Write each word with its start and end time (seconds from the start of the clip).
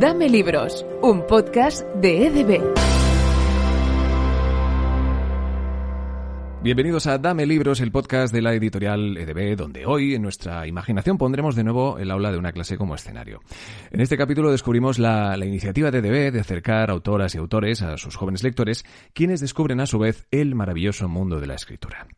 Dame 0.00 0.28
Libros, 0.28 0.84
un 1.02 1.24
podcast 1.24 1.86
de 1.94 2.26
EDB. 2.26 2.60
Bienvenidos 6.64 7.06
a 7.06 7.18
Dame 7.18 7.46
Libros, 7.46 7.80
el 7.80 7.92
podcast 7.92 8.34
de 8.34 8.42
la 8.42 8.54
editorial 8.54 9.16
EDB, 9.16 9.56
donde 9.56 9.86
hoy 9.86 10.16
en 10.16 10.22
nuestra 10.22 10.66
imaginación 10.66 11.16
pondremos 11.16 11.54
de 11.54 11.62
nuevo 11.62 11.98
el 12.00 12.10
aula 12.10 12.32
de 12.32 12.38
una 12.38 12.50
clase 12.50 12.76
como 12.76 12.96
escenario. 12.96 13.40
En 13.92 14.00
este 14.00 14.16
capítulo 14.16 14.50
descubrimos 14.50 14.98
la, 14.98 15.36
iniciativa 15.38 15.92
de 15.92 15.98
EDB 15.98 16.32
de 16.32 16.40
acercar 16.40 16.90
autoras 16.90 17.32
y 17.36 17.38
autores 17.38 17.80
a 17.80 17.96
sus 17.96 18.16
jóvenes 18.16 18.42
lectores, 18.42 18.84
quienes 19.12 19.40
descubren 19.40 19.78
a 19.78 19.86
su 19.86 20.00
vez 20.00 20.26
el 20.32 20.56
maravilloso 20.56 21.08
mundo 21.08 21.38
de 21.38 21.46
la 21.46 21.54
escritura. 21.54 22.08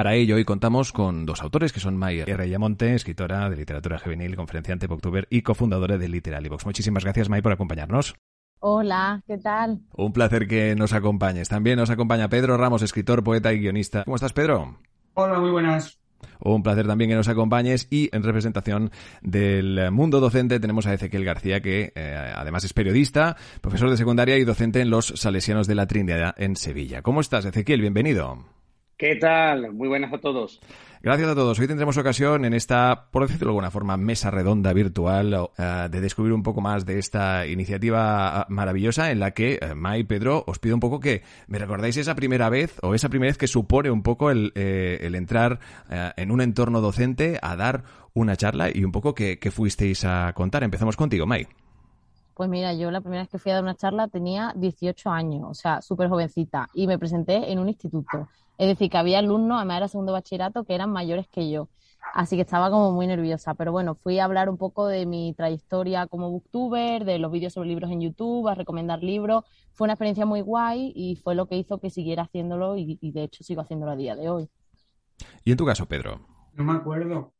Para 0.00 0.14
ello, 0.14 0.36
hoy 0.36 0.46
contamos 0.46 0.92
con 0.92 1.26
dos 1.26 1.42
autores 1.42 1.74
que 1.74 1.78
son 1.78 1.94
May 1.94 2.20
R. 2.20 2.48
Yamonte, 2.48 2.94
escritora 2.94 3.50
de 3.50 3.56
literatura 3.56 3.98
juvenil, 3.98 4.34
conferenciante 4.34 4.86
Booktuber 4.86 5.28
y 5.28 5.42
cofundadora 5.42 5.98
de 5.98 6.08
Literalibox. 6.08 6.64
Muchísimas 6.64 7.04
gracias, 7.04 7.28
May, 7.28 7.42
por 7.42 7.52
acompañarnos. 7.52 8.14
Hola, 8.60 9.22
¿qué 9.26 9.36
tal? 9.36 9.80
Un 9.94 10.14
placer 10.14 10.48
que 10.48 10.74
nos 10.74 10.94
acompañes. 10.94 11.50
También 11.50 11.76
nos 11.76 11.90
acompaña 11.90 12.30
Pedro 12.30 12.56
Ramos, 12.56 12.80
escritor, 12.80 13.22
poeta 13.22 13.52
y 13.52 13.58
guionista. 13.58 14.04
¿Cómo 14.04 14.16
estás, 14.16 14.32
Pedro? 14.32 14.78
Hola, 15.12 15.38
muy 15.38 15.50
buenas. 15.50 15.98
Un 16.40 16.62
placer 16.62 16.86
también 16.86 17.10
que 17.10 17.16
nos 17.16 17.28
acompañes 17.28 17.86
y 17.90 18.08
en 18.16 18.22
representación 18.22 18.92
del 19.20 19.90
mundo 19.90 20.20
docente 20.20 20.60
tenemos 20.60 20.86
a 20.86 20.94
Ezequiel 20.94 21.26
García 21.26 21.60
que 21.60 21.92
eh, 21.94 22.32
además 22.34 22.64
es 22.64 22.72
periodista, 22.72 23.36
profesor 23.60 23.90
de 23.90 23.98
secundaria 23.98 24.38
y 24.38 24.44
docente 24.44 24.80
en 24.80 24.88
los 24.88 25.08
Salesianos 25.08 25.66
de 25.66 25.74
la 25.74 25.86
Trinidad 25.86 26.34
en 26.38 26.56
Sevilla. 26.56 27.02
¿Cómo 27.02 27.20
estás, 27.20 27.44
Ezequiel? 27.44 27.82
Bienvenido. 27.82 28.59
¿Qué 29.00 29.16
tal? 29.16 29.72
Muy 29.72 29.88
buenas 29.88 30.12
a 30.12 30.18
todos. 30.18 30.60
Gracias 31.02 31.30
a 31.30 31.34
todos. 31.34 31.58
Hoy 31.58 31.66
tendremos 31.66 31.96
ocasión 31.96 32.44
en 32.44 32.52
esta, 32.52 33.06
por 33.10 33.22
decirlo 33.22 33.46
de 33.46 33.52
alguna 33.52 33.70
forma, 33.70 33.96
mesa 33.96 34.30
redonda 34.30 34.74
virtual 34.74 35.32
uh, 35.32 35.88
de 35.88 36.00
descubrir 36.02 36.34
un 36.34 36.42
poco 36.42 36.60
más 36.60 36.84
de 36.84 36.98
esta 36.98 37.46
iniciativa 37.46 38.44
maravillosa 38.50 39.10
en 39.10 39.18
la 39.18 39.30
que, 39.30 39.58
uh, 39.62 39.74
May, 39.74 40.04
Pedro, 40.04 40.44
os 40.46 40.58
pido 40.58 40.74
un 40.74 40.80
poco 40.80 41.00
que 41.00 41.22
me 41.46 41.58
recordáis 41.58 41.96
esa 41.96 42.14
primera 42.14 42.50
vez 42.50 42.78
o 42.82 42.94
esa 42.94 43.08
primera 43.08 43.30
vez 43.30 43.38
que 43.38 43.46
supone 43.46 43.90
un 43.90 44.02
poco 44.02 44.30
el, 44.30 44.52
eh, 44.54 44.98
el 45.00 45.14
entrar 45.14 45.60
uh, 45.88 46.12
en 46.18 46.30
un 46.30 46.42
entorno 46.42 46.82
docente 46.82 47.38
a 47.40 47.56
dar 47.56 47.84
una 48.12 48.36
charla 48.36 48.68
y 48.68 48.84
un 48.84 48.92
poco 48.92 49.14
que, 49.14 49.38
que 49.38 49.50
fuisteis 49.50 50.04
a 50.04 50.34
contar. 50.34 50.62
Empezamos 50.62 50.98
contigo, 50.98 51.24
May. 51.24 51.46
Pues 52.34 52.50
mira, 52.50 52.74
yo 52.74 52.90
la 52.90 53.00
primera 53.00 53.22
vez 53.22 53.30
que 53.30 53.38
fui 53.38 53.52
a 53.52 53.56
dar 53.56 53.62
una 53.62 53.76
charla 53.76 54.08
tenía 54.08 54.52
18 54.56 55.10
años, 55.10 55.46
o 55.48 55.54
sea, 55.54 55.80
súper 55.80 56.08
jovencita, 56.08 56.68
y 56.74 56.86
me 56.86 56.98
presenté 56.98 57.50
en 57.50 57.58
un 57.58 57.68
instituto. 57.68 58.28
Es 58.60 58.68
decir, 58.68 58.90
que 58.90 58.98
había 58.98 59.20
alumnos, 59.20 59.56
además 59.56 59.78
era 59.78 59.88
segundo 59.88 60.12
bachillerato, 60.12 60.64
que 60.64 60.74
eran 60.74 60.92
mayores 60.92 61.26
que 61.28 61.50
yo. 61.50 61.70
Así 62.12 62.36
que 62.36 62.42
estaba 62.42 62.70
como 62.70 62.92
muy 62.92 63.06
nerviosa. 63.06 63.54
Pero 63.54 63.72
bueno, 63.72 63.94
fui 63.94 64.18
a 64.18 64.26
hablar 64.26 64.50
un 64.50 64.58
poco 64.58 64.86
de 64.86 65.06
mi 65.06 65.32
trayectoria 65.32 66.06
como 66.06 66.30
booktuber, 66.30 67.06
de 67.06 67.18
los 67.18 67.32
vídeos 67.32 67.54
sobre 67.54 67.70
libros 67.70 67.90
en 67.90 68.02
YouTube, 68.02 68.48
a 68.48 68.54
recomendar 68.54 69.02
libros. 69.02 69.44
Fue 69.72 69.86
una 69.86 69.94
experiencia 69.94 70.26
muy 70.26 70.42
guay 70.42 70.92
y 70.94 71.16
fue 71.16 71.34
lo 71.34 71.46
que 71.46 71.56
hizo 71.56 71.78
que 71.78 71.88
siguiera 71.88 72.24
haciéndolo 72.24 72.76
y, 72.76 72.98
y 73.00 73.12
de 73.12 73.22
hecho 73.22 73.42
sigo 73.44 73.62
haciéndolo 73.62 73.92
a 73.92 73.96
día 73.96 74.14
de 74.14 74.28
hoy. 74.28 74.50
¿Y 75.42 75.52
en 75.52 75.56
tu 75.56 75.64
caso, 75.64 75.86
Pedro? 75.86 76.20
No 76.52 76.62
me 76.62 76.74
acuerdo. 76.74 77.32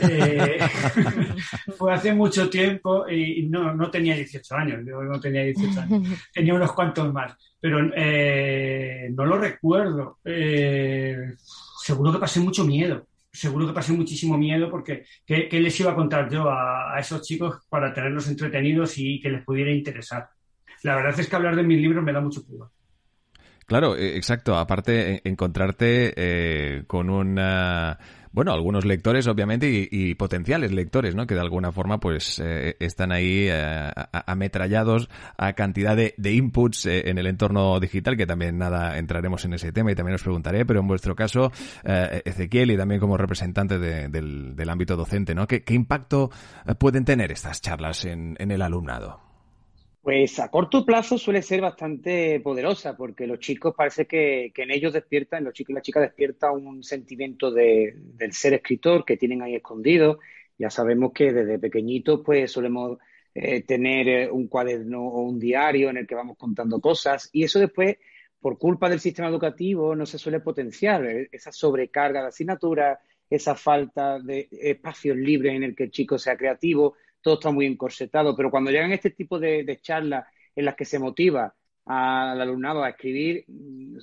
Eh, 0.00 0.58
fue 1.76 1.92
hace 1.92 2.12
mucho 2.12 2.48
tiempo 2.48 3.08
y 3.08 3.48
no, 3.48 3.74
no, 3.74 3.90
tenía 3.90 4.14
18 4.14 4.54
años, 4.54 4.80
yo 4.86 5.02
no 5.02 5.20
tenía 5.20 5.42
18 5.42 5.80
años, 5.80 6.20
tenía 6.32 6.54
unos 6.54 6.72
cuantos 6.72 7.12
más, 7.12 7.36
pero 7.60 7.90
eh, 7.94 9.10
no 9.12 9.26
lo 9.26 9.38
recuerdo. 9.38 10.18
Eh, 10.24 11.32
seguro 11.82 12.12
que 12.12 12.18
pasé 12.18 12.40
mucho 12.40 12.64
miedo, 12.64 13.06
seguro 13.32 13.66
que 13.66 13.72
pasé 13.72 13.92
muchísimo 13.92 14.38
miedo 14.38 14.70
porque 14.70 15.04
¿qué, 15.26 15.48
qué 15.48 15.60
les 15.60 15.78
iba 15.80 15.92
a 15.92 15.96
contar 15.96 16.30
yo 16.30 16.48
a, 16.48 16.94
a, 16.94 17.00
esos 17.00 17.22
chicos 17.22 17.56
para 17.68 17.92
tenerlos 17.92 18.28
entretenidos 18.28 18.96
y 18.98 19.20
que 19.20 19.30
les 19.30 19.44
pudiera 19.44 19.70
interesar? 19.72 20.28
La 20.84 20.96
verdad 20.96 21.18
es 21.18 21.28
que 21.28 21.36
hablar 21.36 21.56
de 21.56 21.62
mis 21.62 21.80
libros 21.80 22.04
me 22.04 22.12
da 22.12 22.20
mucho 22.20 22.44
cuidado. 22.44 22.72
Claro, 23.72 23.96
exacto. 23.96 24.58
Aparte, 24.58 25.26
encontrarte 25.26 26.12
eh, 26.14 26.84
con 26.86 27.08
una 27.08 27.98
bueno, 28.30 28.52
algunos 28.52 28.84
lectores, 28.84 29.26
obviamente, 29.28 29.88
y, 29.90 30.14
potenciales 30.14 30.72
lectores, 30.72 31.14
¿no? 31.14 31.26
Que 31.26 31.34
de 31.34 31.40
alguna 31.40 31.72
forma, 31.72 31.98
pues, 31.98 32.38
eh, 32.38 32.76
están 32.80 33.12
ahí 33.12 33.46
eh, 33.48 33.90
ametrallados 34.26 35.08
a 35.38 35.54
cantidad 35.54 35.96
de, 35.96 36.14
de 36.18 36.34
inputs 36.34 36.84
eh, 36.84 37.08
en 37.08 37.16
el 37.16 37.26
entorno 37.26 37.80
digital, 37.80 38.18
que 38.18 38.26
también 38.26 38.58
nada 38.58 38.98
entraremos 38.98 39.42
en 39.46 39.54
ese 39.54 39.72
tema 39.72 39.90
y 39.90 39.94
también 39.94 40.16
os 40.16 40.22
preguntaré, 40.22 40.66
pero 40.66 40.80
en 40.80 40.88
vuestro 40.88 41.16
caso, 41.16 41.50
eh, 41.82 42.20
Ezequiel, 42.26 42.72
y 42.72 42.76
también 42.76 43.00
como 43.00 43.16
representante 43.16 43.78
de, 43.78 44.08
del, 44.08 44.54
del, 44.54 44.68
ámbito 44.68 44.96
docente, 44.96 45.34
¿no? 45.34 45.46
¿Qué, 45.46 45.62
qué 45.62 45.72
impacto 45.72 46.30
pueden 46.78 47.06
tener 47.06 47.32
estas 47.32 47.62
charlas 47.62 48.04
en, 48.04 48.36
en 48.38 48.50
el 48.50 48.60
alumnado? 48.60 49.31
Pues 50.02 50.40
a 50.40 50.50
corto 50.50 50.84
plazo 50.84 51.16
suele 51.16 51.42
ser 51.42 51.60
bastante 51.60 52.40
poderosa, 52.40 52.96
porque 52.96 53.24
los 53.28 53.38
chicos 53.38 53.72
parece 53.76 54.04
que, 54.04 54.52
en 54.56 54.70
ellos 54.72 54.92
despiertan, 54.92 55.44
los 55.44 55.54
chicos 55.54 55.70
y 55.70 55.74
las 55.74 55.84
chicas 55.84 56.02
despiertan 56.02 56.54
un 56.54 56.82
sentimiento 56.82 57.52
de, 57.52 57.94
del 57.96 58.32
ser 58.32 58.54
escritor 58.54 59.04
que 59.04 59.16
tienen 59.16 59.42
ahí 59.42 59.54
escondido. 59.54 60.18
Ya 60.58 60.70
sabemos 60.70 61.12
que 61.12 61.32
desde 61.32 61.60
pequeñitos 61.60 62.20
pues 62.24 62.50
solemos 62.50 62.98
eh, 63.32 63.62
tener 63.62 64.32
un 64.32 64.48
cuaderno 64.48 65.06
o 65.06 65.22
un 65.22 65.38
diario 65.38 65.90
en 65.90 65.98
el 65.98 66.06
que 66.06 66.16
vamos 66.16 66.36
contando 66.36 66.80
cosas 66.80 67.30
y 67.32 67.44
eso 67.44 67.60
después, 67.60 67.96
por 68.40 68.58
culpa 68.58 68.88
del 68.88 68.98
sistema 68.98 69.28
educativo, 69.28 69.94
no 69.94 70.04
se 70.04 70.18
suele 70.18 70.40
potenciar. 70.40 71.06
Esa 71.30 71.52
sobrecarga 71.52 72.22
de 72.22 72.28
asignaturas, 72.28 72.98
esa 73.30 73.54
falta 73.54 74.18
de 74.18 74.48
espacios 74.50 75.16
libres 75.16 75.54
en 75.54 75.62
el 75.62 75.76
que 75.76 75.84
el 75.84 75.90
chico 75.92 76.18
sea 76.18 76.36
creativo, 76.36 76.96
todo 77.22 77.34
está 77.34 77.50
muy 77.50 77.66
encorsetado, 77.66 78.36
pero 78.36 78.50
cuando 78.50 78.70
llegan 78.70 78.92
este 78.92 79.10
tipo 79.10 79.38
de, 79.38 79.78
charlas 79.80 80.26
en 80.54 80.64
las 80.64 80.74
que 80.74 80.84
se 80.84 80.98
motiva 80.98 81.54
al 81.86 82.40
alumnado 82.40 82.82
a 82.82 82.90
escribir, 82.90 83.44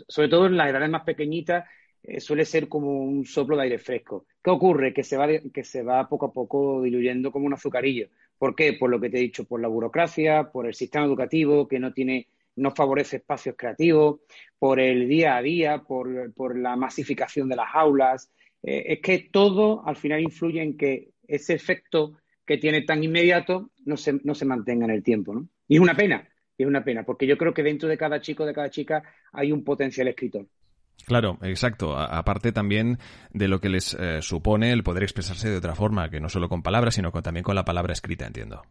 sobre 0.07 0.29
todo 0.29 0.47
en 0.47 0.57
las 0.57 0.69
edades 0.69 0.89
más 0.89 1.03
pequeñitas, 1.03 1.65
eh, 2.01 2.19
suele 2.19 2.45
ser 2.45 2.67
como 2.67 3.03
un 3.03 3.25
soplo 3.25 3.57
de 3.57 3.63
aire 3.63 3.77
fresco. 3.77 4.25
¿Qué 4.43 4.49
ocurre? 4.49 4.93
Que 4.93 5.03
se, 5.03 5.17
va, 5.17 5.27
que 5.27 5.63
se 5.63 5.83
va 5.83 6.07
poco 6.07 6.27
a 6.27 6.33
poco 6.33 6.81
diluyendo 6.81 7.31
como 7.31 7.45
un 7.45 7.53
azucarillo. 7.53 8.07
¿Por 8.37 8.55
qué? 8.55 8.73
Por 8.73 8.89
lo 8.89 8.99
que 8.99 9.09
te 9.09 9.17
he 9.17 9.21
dicho, 9.21 9.45
por 9.45 9.61
la 9.61 9.67
burocracia, 9.67 10.49
por 10.51 10.65
el 10.65 10.73
sistema 10.73 11.05
educativo 11.05 11.67
que 11.67 11.79
no 11.79 11.93
tiene 11.93 12.27
no 12.55 12.71
favorece 12.71 13.17
espacios 13.17 13.55
creativos, 13.57 14.19
por 14.57 14.79
el 14.79 15.07
día 15.07 15.37
a 15.37 15.41
día, 15.41 15.83
por, 15.83 16.33
por 16.33 16.57
la 16.57 16.75
masificación 16.75 17.49
de 17.49 17.55
las 17.55 17.69
aulas. 17.73 18.31
Eh, 18.61 18.83
es 18.87 18.99
que 19.01 19.29
todo 19.31 19.81
al 19.85 19.95
final 19.95 20.21
influye 20.21 20.61
en 20.61 20.77
que 20.77 21.11
ese 21.27 21.53
efecto 21.53 22.17
que 22.49 22.57
tiene 22.57 22.81
tan 22.81 23.03
inmediato 23.03 23.69
no 23.85 23.95
se, 23.95 24.19
no 24.23 24.33
se 24.33 24.43
mantenga 24.43 24.85
en 24.85 24.89
el 24.89 25.03
tiempo. 25.03 25.35
¿no? 25.35 25.47
Y 25.67 25.75
es 25.75 25.81
una 25.81 25.93
pena, 25.93 26.27
es 26.57 26.65
una 26.65 26.83
pena, 26.83 27.03
porque 27.03 27.27
yo 27.27 27.37
creo 27.37 27.53
que 27.53 27.61
dentro 27.61 27.87
de 27.87 27.95
cada 27.95 28.21
chico, 28.21 28.43
de 28.43 28.55
cada 28.55 28.71
chica, 28.71 29.03
hay 29.31 29.51
un 29.51 29.63
potencial 29.63 30.07
escritor. 30.07 30.47
Claro, 31.05 31.37
exacto. 31.43 31.95
A 31.95 32.05
aparte 32.05 32.51
también 32.51 32.97
de 33.31 33.47
lo 33.47 33.59
que 33.59 33.69
les 33.69 33.93
eh, 33.93 34.23
supone 34.23 34.71
el 34.71 34.81
poder 34.81 35.03
expresarse 35.03 35.47
de 35.47 35.57
otra 35.57 35.75
forma, 35.75 36.09
que 36.09 36.19
no 36.19 36.27
solo 36.27 36.49
con 36.49 36.63
palabras, 36.63 36.95
sino 36.95 37.11
con, 37.11 37.21
también 37.21 37.43
con 37.43 37.53
la 37.53 37.65
palabra 37.65 37.93
escrita, 37.93 38.25
entiendo. 38.25 38.63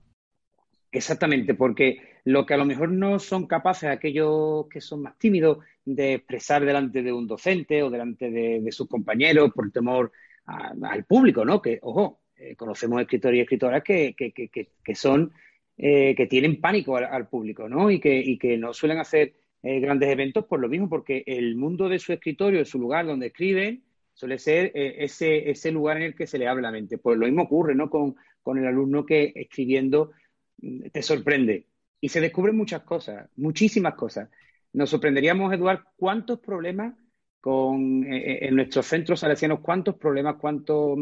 Exactamente, 0.91 1.55
porque 1.55 2.19
lo 2.25 2.45
que 2.47 2.55
a 2.55 2.59
lo 2.59 2.65
mejor 2.65 2.91
no 2.91 3.21
son 3.21 3.47
capaces 3.47 3.91
aquellos 3.91 4.67
que 4.69 4.81
son 4.81 5.03
más 5.03 5.17
tímidos 5.19 5.59
de 5.85 6.15
expresar 6.15 6.65
delante 6.65 7.01
de 7.05 7.13
un 7.13 7.29
docente 7.29 7.81
o 7.85 7.91
delante 7.91 8.29
de, 8.29 8.61
de 8.61 8.73
sus 8.73 8.89
compañeros 8.89 9.53
por 9.55 9.71
temor 9.71 10.11
a, 10.47 10.73
al 10.83 11.05
público, 11.05 11.45
¿no? 11.45 11.63
Que, 11.63 11.79
ojo, 11.81 12.19
eh, 12.41 12.55
conocemos 12.57 13.01
escritores 13.01 13.39
y 13.39 13.41
escritoras 13.41 13.83
que, 13.83 14.15
que, 14.17 14.33
que, 14.33 14.49
que 14.49 14.95
son, 14.95 15.33
eh, 15.77 16.15
que 16.15 16.27
tienen 16.27 16.61
pánico 16.61 16.97
al, 16.97 17.29
público, 17.29 17.69
¿no? 17.69 17.91
Y 17.91 17.99
que, 17.99 18.17
y 18.17 18.39
que 18.39 18.57
no 18.57 18.73
suelen 18.73 18.99
hacer 18.99 19.35
eh, 19.63 19.81
grandes 19.81 20.09
eventos 20.09 20.45
por 20.45 20.61
lo 20.61 20.69
mismo, 20.69 20.89
porque 20.89 21.25
el 21.27 21.57
mundo 21.57 21.89
de 21.89 21.99
su 21.99 22.13
escritorio, 22.13 22.65
su 22.65 22.79
lugar 22.79 23.07
donde 23.07 23.27
escriben, 23.27 23.83
suele 24.15 24.39
ser 24.39 24.73
ese, 24.75 25.51
ese 25.51 25.73
lugar 25.73 25.97
en 25.97 26.05
el 26.05 26.15
que 26.15 26.27
se 26.27 26.39
le 26.39 26.49
abre 26.49 26.63
la 26.63 26.71
mente. 26.71 26.99
Pues 26.99 27.19
lo 27.19 27.27
mismo 27.27 27.43
ocurre, 27.43 27.75
¿no? 27.75 27.91
Con, 27.91 28.15
con 28.43 28.59
el 28.59 28.67
alumno 28.67 29.05
que 29.05 29.33
escribiendo 29.35 30.13
mm, 30.59 30.91
te 30.93 31.03
sorprende. 31.03 31.67
Y 32.01 32.09
se 32.09 32.21
descubren 32.21 32.57
muchas 32.57 32.83
cosas, 32.83 33.29
muchísimas 33.37 33.95
cosas. 33.95 34.29
Nos 34.73 34.91
sorprenderíamos, 34.91 35.53
Eduard, 35.53 35.81
cuántos 35.97 36.39
problemas 36.39 36.95
con, 37.41 38.05
en 38.09 38.55
nuestros 38.55 38.87
centros 38.87 39.21
salesianos, 39.21 39.61
cuántos 39.61 39.97
problemas, 39.97 40.37
cuántos 40.37 40.99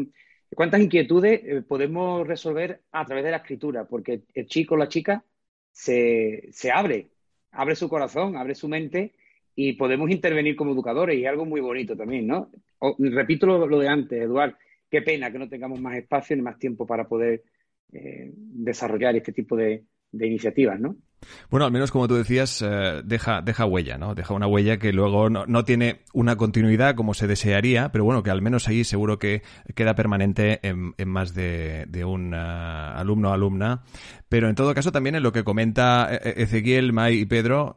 cuántas 0.55 0.81
inquietudes 0.81 1.41
eh, 1.43 1.61
podemos 1.67 2.27
resolver 2.27 2.81
a 2.91 3.05
través 3.05 3.23
de 3.23 3.31
la 3.31 3.37
escritura, 3.37 3.85
porque 3.85 4.21
el 4.33 4.47
chico 4.47 4.75
o 4.75 4.77
la 4.77 4.87
chica 4.87 5.23
se, 5.71 6.49
se 6.51 6.71
abre, 6.71 7.09
abre 7.51 7.75
su 7.75 7.89
corazón, 7.89 8.35
abre 8.35 8.55
su 8.55 8.67
mente 8.67 9.13
y 9.55 9.73
podemos 9.73 10.09
intervenir 10.09 10.55
como 10.55 10.71
educadores 10.71 11.17
y 11.17 11.25
algo 11.25 11.45
muy 11.45 11.61
bonito 11.61 11.95
también, 11.95 12.27
¿no? 12.27 12.51
repito 12.99 13.47
lo, 13.47 13.79
de 13.79 13.87
antes, 13.87 14.21
Eduard, 14.21 14.55
qué 14.89 15.01
pena 15.01 15.31
que 15.31 15.39
no 15.39 15.49
tengamos 15.49 15.79
más 15.81 15.97
espacio 15.97 16.35
ni 16.35 16.43
más 16.43 16.59
tiempo 16.59 16.85
para 16.85 17.07
poder 17.07 17.43
eh, 17.91 18.31
desarrollar 18.35 19.15
este 19.15 19.33
tipo 19.33 19.55
de 19.55 19.83
iniciativas, 20.11 20.79
¿no? 20.79 20.97
Bueno, 21.49 21.65
al 21.65 21.71
menos 21.71 21.91
como 21.91 22.07
tú 22.07 22.15
decías, 22.15 22.61
eh, 22.61 23.01
deja, 23.03 23.41
deja 23.41 23.65
huella, 23.65 23.97
¿no? 23.97 24.15
Deja 24.15 24.33
una 24.33 24.47
huella 24.47 24.77
que 24.77 24.93
luego 24.93 25.29
no, 25.29 25.63
tiene 25.63 26.01
una 26.13 26.35
continuidad 26.35 26.95
como 26.95 27.13
se 27.13 27.27
desearía, 27.27 27.91
pero 27.91 28.03
bueno, 28.03 28.21
que 28.23 28.31
al 28.31 28.41
menos 28.41 28.67
ahí 28.67 28.83
seguro 28.83 29.17
que 29.17 29.41
queda 29.75 29.95
permanente 29.95 30.59
en, 30.63 30.93
más 31.07 31.33
de, 31.33 31.87
un 32.05 32.33
eh, 32.33 32.37
alumno 32.37 33.29
o 33.29 33.33
alumna. 33.33 33.83
Pero 34.29 34.49
en 34.49 34.55
todo 34.55 34.73
caso 34.73 34.91
también 34.91 35.15
en 35.15 35.23
lo 35.23 35.31
que 35.31 35.43
comenta 35.43 36.09
eh, 36.11 36.33
Ezequiel, 36.37 36.93
May 36.93 37.21
y 37.21 37.25
Pedro, 37.25 37.75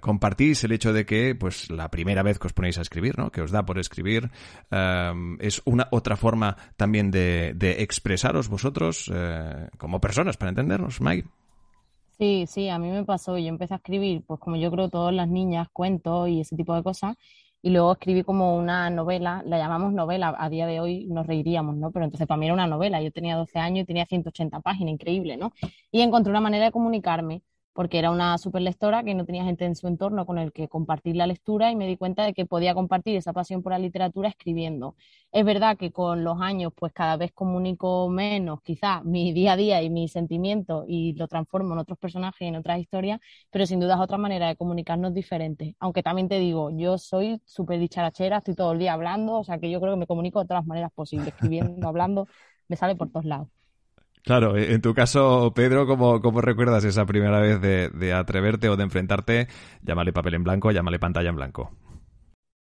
compartís 0.00 0.62
el 0.64 0.72
hecho 0.72 0.92
de 0.92 1.06
que, 1.06 1.34
pues, 1.34 1.70
la 1.70 1.90
primera 1.90 2.22
vez 2.22 2.38
que 2.38 2.46
os 2.46 2.52
ponéis 2.52 2.78
a 2.78 2.82
escribir, 2.82 3.18
¿no? 3.18 3.30
Que 3.30 3.40
os 3.40 3.50
da 3.50 3.64
por 3.64 3.78
escribir, 3.78 4.30
es 5.38 5.62
una 5.64 5.88
otra 5.90 6.16
forma 6.16 6.56
también 6.76 7.10
de, 7.10 7.52
de 7.54 7.82
expresaros 7.82 8.48
vosotros 8.48 9.10
como 9.78 10.00
personas, 10.00 10.36
para 10.36 10.50
entendernos, 10.50 11.00
May. 11.00 11.24
Sí, 12.20 12.44
sí, 12.46 12.68
a 12.68 12.78
mí 12.78 12.90
me 12.90 13.04
pasó. 13.04 13.38
Yo 13.38 13.48
empecé 13.48 13.72
a 13.74 13.76
escribir, 13.78 14.22
pues 14.26 14.38
como 14.40 14.56
yo 14.56 14.70
creo 14.70 14.90
todas 14.90 15.14
las 15.14 15.26
niñas, 15.28 15.68
cuentos 15.72 16.28
y 16.28 16.40
ese 16.42 16.54
tipo 16.54 16.74
de 16.74 16.82
cosas. 16.82 17.16
Y 17.62 17.70
luego 17.70 17.92
escribí 17.92 18.24
como 18.24 18.56
una 18.58 18.90
novela, 18.90 19.42
la 19.46 19.56
llamamos 19.58 19.92
novela, 19.94 20.34
a 20.38 20.48
día 20.50 20.66
de 20.66 20.80
hoy 20.80 21.06
nos 21.06 21.26
reiríamos, 21.26 21.76
¿no? 21.76 21.90
Pero 21.92 22.04
entonces 22.04 22.26
para 22.26 22.38
mí 22.38 22.44
era 22.46 22.54
una 22.54 22.66
novela. 22.66 23.00
Yo 23.02 23.10
tenía 23.10 23.36
12 23.36 23.58
años 23.58 23.84
y 23.84 23.86
tenía 23.86 24.04
180 24.04 24.60
páginas, 24.60 24.92
increíble, 24.92 25.36
¿no? 25.38 25.52
Y 25.90 26.02
encontré 26.02 26.30
una 26.30 26.40
manera 26.42 26.66
de 26.66 26.72
comunicarme 26.72 27.42
porque 27.80 27.98
era 27.98 28.10
una 28.10 28.36
super 28.36 28.60
lectora 28.60 29.02
que 29.02 29.14
no 29.14 29.24
tenía 29.24 29.42
gente 29.42 29.64
en 29.64 29.74
su 29.74 29.88
entorno 29.88 30.26
con 30.26 30.36
el 30.36 30.52
que 30.52 30.68
compartir 30.68 31.16
la 31.16 31.26
lectura 31.26 31.70
y 31.72 31.76
me 31.76 31.86
di 31.86 31.96
cuenta 31.96 32.24
de 32.24 32.34
que 32.34 32.44
podía 32.44 32.74
compartir 32.74 33.16
esa 33.16 33.32
pasión 33.32 33.62
por 33.62 33.72
la 33.72 33.78
literatura 33.78 34.28
escribiendo. 34.28 34.96
Es 35.32 35.46
verdad 35.46 35.78
que 35.78 35.90
con 35.90 36.22
los 36.22 36.42
años 36.42 36.74
pues 36.76 36.92
cada 36.92 37.16
vez 37.16 37.32
comunico 37.32 38.10
menos 38.10 38.60
quizás 38.60 39.02
mi 39.06 39.32
día 39.32 39.54
a 39.54 39.56
día 39.56 39.82
y 39.82 39.88
mis 39.88 40.12
sentimientos 40.12 40.84
y 40.88 41.14
lo 41.14 41.26
transformo 41.26 41.72
en 41.72 41.78
otros 41.78 41.96
personajes 41.98 42.42
y 42.42 42.48
en 42.48 42.56
otras 42.56 42.80
historias, 42.80 43.18
pero 43.50 43.64
sin 43.64 43.80
duda 43.80 43.94
es 43.94 44.00
otra 44.02 44.18
manera 44.18 44.48
de 44.48 44.56
comunicarnos 44.56 45.14
diferente. 45.14 45.74
Aunque 45.80 46.02
también 46.02 46.28
te 46.28 46.38
digo, 46.38 46.70
yo 46.70 46.98
soy 46.98 47.40
súper 47.46 47.80
dicharachera, 47.80 48.38
estoy 48.38 48.54
todo 48.56 48.72
el 48.72 48.78
día 48.78 48.92
hablando, 48.92 49.38
o 49.38 49.44
sea 49.44 49.58
que 49.58 49.70
yo 49.70 49.80
creo 49.80 49.94
que 49.94 50.00
me 50.00 50.06
comunico 50.06 50.38
de 50.40 50.44
todas 50.44 50.60
las 50.64 50.66
maneras 50.66 50.92
posibles, 50.92 51.28
escribiendo, 51.28 51.88
hablando, 51.88 52.26
me 52.68 52.76
sale 52.76 52.94
por 52.94 53.08
todos 53.08 53.24
lados. 53.24 53.59
Claro, 54.24 54.56
e-, 54.56 54.72
en 54.72 54.80
tu 54.80 54.94
caso, 54.94 55.52
Pedro, 55.54 55.86
¿cómo, 55.86 56.20
cómo 56.20 56.40
recuerdas 56.40 56.84
esa 56.84 57.06
primera 57.06 57.40
vez 57.40 57.60
de, 57.60 58.12
atreverte 58.12 58.68
o 58.68 58.76
de 58.76 58.84
enfrentarte? 58.84 59.48
Llámale 59.82 60.12
papel 60.12 60.34
en 60.34 60.44
blanco, 60.44 60.70
llámale 60.70 60.98
pantalla 60.98 61.30
en 61.30 61.36
blanco. 61.36 61.76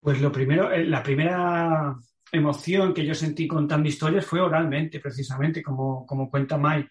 Pues 0.00 0.20
lo 0.20 0.30
primero, 0.30 0.70
eh, 0.70 0.84
la 0.84 1.02
primera 1.02 1.96
emoción 2.30 2.92
que 2.92 3.06
yo 3.06 3.14
sentí 3.14 3.46
contando 3.46 3.88
historias 3.88 4.26
fue 4.26 4.40
oralmente, 4.40 5.00
precisamente, 5.00 5.62
como, 5.62 6.04
como 6.06 6.30
cuenta 6.30 6.58
Mai. 6.58 6.86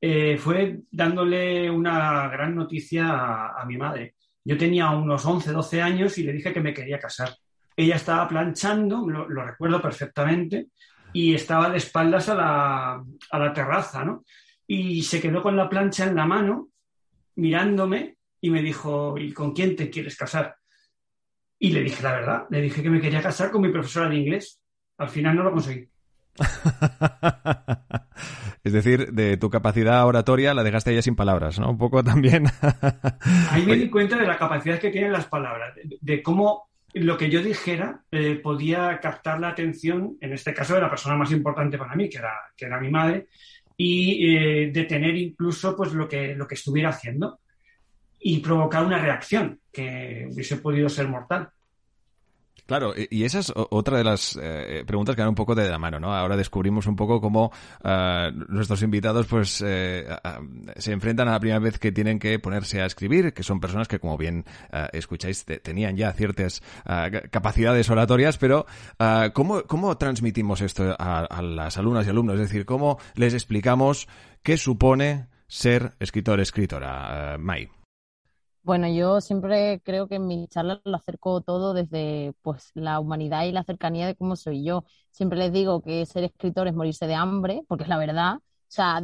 Eh, 0.00 0.36
fue 0.38 0.80
dándole 0.90 1.70
una 1.70 2.28
gran 2.28 2.54
noticia 2.54 3.50
a, 3.56 3.64
mi 3.66 3.76
madre. 3.76 4.14
Yo 4.44 4.56
tenía 4.56 4.90
unos 4.90 5.24
11, 5.24 5.52
12 5.52 5.82
años 5.82 6.18
y 6.18 6.22
le 6.22 6.32
dije 6.32 6.52
que 6.52 6.60
me 6.60 6.74
quería 6.74 6.98
casar. 6.98 7.30
Ella 7.74 7.96
estaba 7.96 8.26
planchando, 8.28 9.06
lo 9.08 9.44
recuerdo 9.44 9.82
perfectamente, 9.82 10.68
y 11.16 11.34
estaba 11.34 11.70
de 11.70 11.78
espaldas 11.78 12.28
a 12.28 12.34
la, 12.34 13.02
a 13.30 13.38
la 13.38 13.52
terraza, 13.54 14.04
¿no? 14.04 14.26
Y 14.66 15.02
se 15.02 15.18
quedó 15.18 15.42
con 15.42 15.56
la 15.56 15.66
plancha 15.66 16.04
en 16.04 16.14
la 16.14 16.26
mano, 16.26 16.68
mirándome, 17.36 18.18
y 18.38 18.50
me 18.50 18.60
dijo, 18.60 19.16
¿y 19.16 19.32
con 19.32 19.54
quién 19.54 19.74
te 19.76 19.88
quieres 19.88 20.14
casar? 20.14 20.56
Y 21.58 21.70
le 21.70 21.80
dije 21.80 22.02
la 22.02 22.12
verdad, 22.12 22.46
le 22.50 22.60
dije 22.60 22.82
que 22.82 22.90
me 22.90 23.00
quería 23.00 23.22
casar 23.22 23.50
con 23.50 23.62
mi 23.62 23.70
profesora 23.70 24.10
de 24.10 24.16
inglés. 24.16 24.60
Al 24.98 25.08
final 25.08 25.36
no 25.36 25.42
lo 25.42 25.52
conseguí. 25.52 25.88
es 28.62 28.72
decir, 28.74 29.14
de 29.14 29.38
tu 29.38 29.48
capacidad 29.48 30.06
oratoria 30.06 30.52
la 30.52 30.64
dejaste 30.64 30.92
ella 30.92 31.00
sin 31.00 31.16
palabras, 31.16 31.58
¿no? 31.58 31.70
Un 31.70 31.78
poco 31.78 32.04
también. 32.04 32.44
Ahí 33.52 33.64
me 33.64 33.76
di 33.76 33.88
cuenta 33.90 34.18
de 34.18 34.26
la 34.26 34.36
capacidad 34.36 34.78
que 34.78 34.90
tienen 34.90 35.12
las 35.12 35.28
palabras, 35.28 35.72
de 35.82 36.22
cómo 36.22 36.68
lo 37.00 37.16
que 37.16 37.28
yo 37.28 37.42
dijera 37.42 38.02
eh, 38.10 38.36
podía 38.42 38.98
captar 39.00 39.38
la 39.38 39.48
atención, 39.48 40.16
en 40.20 40.32
este 40.32 40.54
caso, 40.54 40.74
de 40.74 40.80
la 40.80 40.88
persona 40.90 41.16
más 41.16 41.30
importante 41.30 41.76
para 41.76 41.94
mí, 41.94 42.08
que 42.08 42.18
era, 42.18 42.34
que 42.56 42.64
era 42.64 42.80
mi 42.80 42.90
madre, 42.90 43.26
y 43.76 44.34
eh, 44.34 44.70
detener 44.72 45.14
incluso 45.16 45.76
pues, 45.76 45.92
lo, 45.92 46.08
que, 46.08 46.34
lo 46.34 46.46
que 46.46 46.54
estuviera 46.54 46.88
haciendo 46.88 47.40
y 48.18 48.38
provocar 48.38 48.84
una 48.84 48.98
reacción 48.98 49.60
que 49.70 50.26
hubiese 50.30 50.56
podido 50.56 50.88
ser 50.88 51.08
mortal. 51.08 51.50
Claro, 52.66 52.94
y 52.96 53.22
esa 53.22 53.38
es 53.38 53.52
otra 53.54 53.98
de 53.98 54.04
las 54.04 54.36
eh, 54.42 54.82
preguntas 54.84 55.14
que 55.14 55.22
dan 55.22 55.28
un 55.28 55.36
poco 55.36 55.54
de 55.54 55.68
la 55.68 55.78
mano, 55.78 56.00
¿no? 56.00 56.12
Ahora 56.12 56.36
descubrimos 56.36 56.86
un 56.86 56.96
poco 56.96 57.20
cómo 57.20 57.52
uh, 57.84 58.30
nuestros 58.48 58.82
invitados 58.82 59.26
pues 59.26 59.62
eh, 59.64 60.04
se 60.76 60.90
enfrentan 60.90 61.28
a 61.28 61.32
la 61.32 61.40
primera 61.40 61.60
vez 61.60 61.78
que 61.78 61.92
tienen 61.92 62.18
que 62.18 62.40
ponerse 62.40 62.82
a 62.82 62.86
escribir, 62.86 63.32
que 63.32 63.44
son 63.44 63.60
personas 63.60 63.86
que, 63.86 64.00
como 64.00 64.18
bien 64.18 64.44
uh, 64.72 64.88
escucháis, 64.92 65.44
tenían 65.44 65.96
ya 65.96 66.12
ciertas 66.12 66.60
uh, 66.86 67.28
capacidades 67.30 67.88
oratorias, 67.88 68.36
pero 68.36 68.66
¿cómo, 69.32 69.62
¿cómo 69.62 69.96
transmitimos 69.96 70.60
esto 70.60 70.96
a, 70.98 71.20
a 71.20 71.42
las 71.42 71.78
alumnas 71.78 72.06
y 72.06 72.10
alumnos? 72.10 72.34
Es 72.34 72.48
decir, 72.48 72.66
¿cómo 72.66 72.98
les 73.14 73.32
explicamos 73.32 74.08
qué 74.42 74.56
supone 74.56 75.28
ser 75.46 75.94
escritor-escritora, 76.00 77.36
Mai? 77.38 77.75
Bueno, 78.66 78.88
yo 78.88 79.20
siempre 79.20 79.80
creo 79.84 80.08
que 80.08 80.16
en 80.16 80.26
mi 80.26 80.48
charla 80.48 80.80
lo 80.84 80.96
acerco 80.96 81.40
todo 81.40 81.72
desde 81.72 82.34
pues 82.42 82.72
la 82.74 82.98
humanidad 82.98 83.44
y 83.44 83.52
la 83.52 83.62
cercanía 83.62 84.06
de 84.08 84.16
cómo 84.16 84.34
soy 84.34 84.64
yo. 84.64 84.84
Siempre 85.12 85.38
les 85.38 85.52
digo 85.52 85.80
que 85.82 86.04
ser 86.04 86.24
escritor 86.24 86.66
es 86.66 86.74
morirse 86.74 87.06
de 87.06 87.14
hambre, 87.14 87.62
porque 87.68 87.84
es 87.84 87.88
la 87.88 87.96
verdad. 87.98 88.34
O 88.38 88.40
sea, 88.68 89.00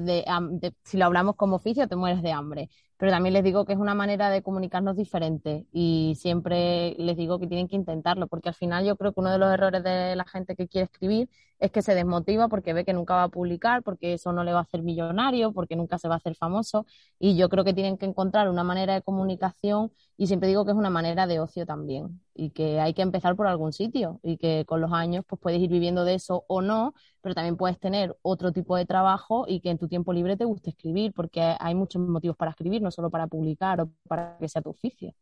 si 0.85 0.97
lo 0.97 1.05
hablamos 1.05 1.37
como 1.37 1.57
oficio, 1.57 1.87
te 1.87 1.95
mueres 1.97 2.23
de 2.23 2.33
hambre 2.33 2.71
pero 3.03 3.11
también 3.11 3.33
les 3.33 3.43
digo 3.43 3.65
que 3.65 3.73
es 3.73 3.81
una 3.81 3.97
manera 3.97 4.31
de 4.31 4.43
comunicarnos 4.43 4.95
diferente 4.97 5.67
y 5.73 6.15
siempre 6.21 6.95
les 6.99 7.17
digo 7.17 7.41
que 7.41 7.49
tienen 7.49 7.67
que 7.67 7.75
intentarlo, 7.75 8.29
porque 8.29 8.51
al 8.51 8.55
final 8.55 8.85
yo 8.85 8.95
creo 8.95 9.13
que 9.13 9.19
uno 9.19 9.33
de 9.33 9.39
los 9.39 9.53
errores 9.53 9.83
de 9.83 10.15
la 10.15 10.25
gente 10.25 10.55
que 10.55 10.69
quiere 10.69 10.85
escribir 10.85 11.29
es 11.59 11.73
que 11.73 11.83
se 11.83 11.97
desmotiva 11.97 12.47
porque 12.49 12.73
ve 12.73 12.85
que 12.85 12.93
nunca 12.93 13.15
va 13.17 13.25
a 13.25 13.29
publicar, 13.29 13.83
porque 13.83 14.15
eso 14.15 14.33
no 14.33 14.45
le 14.45 14.53
va 14.53 14.61
a 14.61 14.63
hacer 14.63 14.83
millonario, 14.83 15.53
porque 15.53 15.75
nunca 15.75 15.99
se 15.99 16.07
va 16.07 16.15
a 16.15 16.19
hacer 16.19 16.37
famoso 16.37 16.87
y 17.19 17.37
yo 17.37 17.49
creo 17.49 17.65
que 17.65 17.75
tienen 17.75 17.99
que 17.99 18.07
encontrar 18.07 18.49
una 18.49 18.63
manera 18.63 18.95
de 18.95 19.03
comunicación 19.03 19.91
y 20.17 20.29
siempre 20.29 20.49
digo 20.49 20.65
que 20.65 20.71
es 20.71 20.77
una 20.77 20.91
manera 20.91 21.27
de 21.27 21.41
ocio 21.41 21.67
también 21.67 22.21
y 22.35 22.51
que 22.51 22.81
hay 22.81 22.95
que 22.95 23.03
empezar 23.03 23.37
por 23.37 23.47
algún 23.47 23.73
sitio 23.73 24.21
y 24.23 24.39
que 24.39 24.65
con 24.67 24.81
los 24.81 24.93
años 24.93 25.25
pues 25.27 25.41
puedes 25.41 25.61
ir 25.61 25.71
viviendo 25.71 26.05
de 26.05 26.15
eso 26.15 26.45
o 26.49 26.63
no, 26.63 26.95
pero 27.21 27.35
también 27.35 27.57
puedes 27.57 27.79
tener 27.79 28.17
otro 28.23 28.53
tipo 28.53 28.77
de 28.77 28.87
trabajo 28.87 29.45
y 29.47 29.61
que 29.61 29.71
en 29.71 29.79
tu 29.79 29.89
tiempo 29.89 30.13
libre 30.13 30.37
te 30.37 30.45
guste 30.45 30.71
escribir, 30.71 31.13
porque 31.13 31.55
hay 31.59 31.75
muchos 31.75 32.03
motivos 32.03 32.37
para 32.37 32.51
escribir, 32.51 32.83
solo 32.93 33.11
para 33.11 33.27
publicar 33.27 33.81
o 33.81 33.91
para 34.07 34.37
que 34.39 34.49
sea 34.49 34.63
tu 34.63 34.71
oficio. 34.71 35.13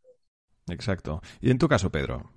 Exacto. 0.69 1.23
¿Y 1.41 1.51
en 1.51 1.59
tu 1.59 1.69
caso, 1.69 1.91
Pedro? 1.91 2.31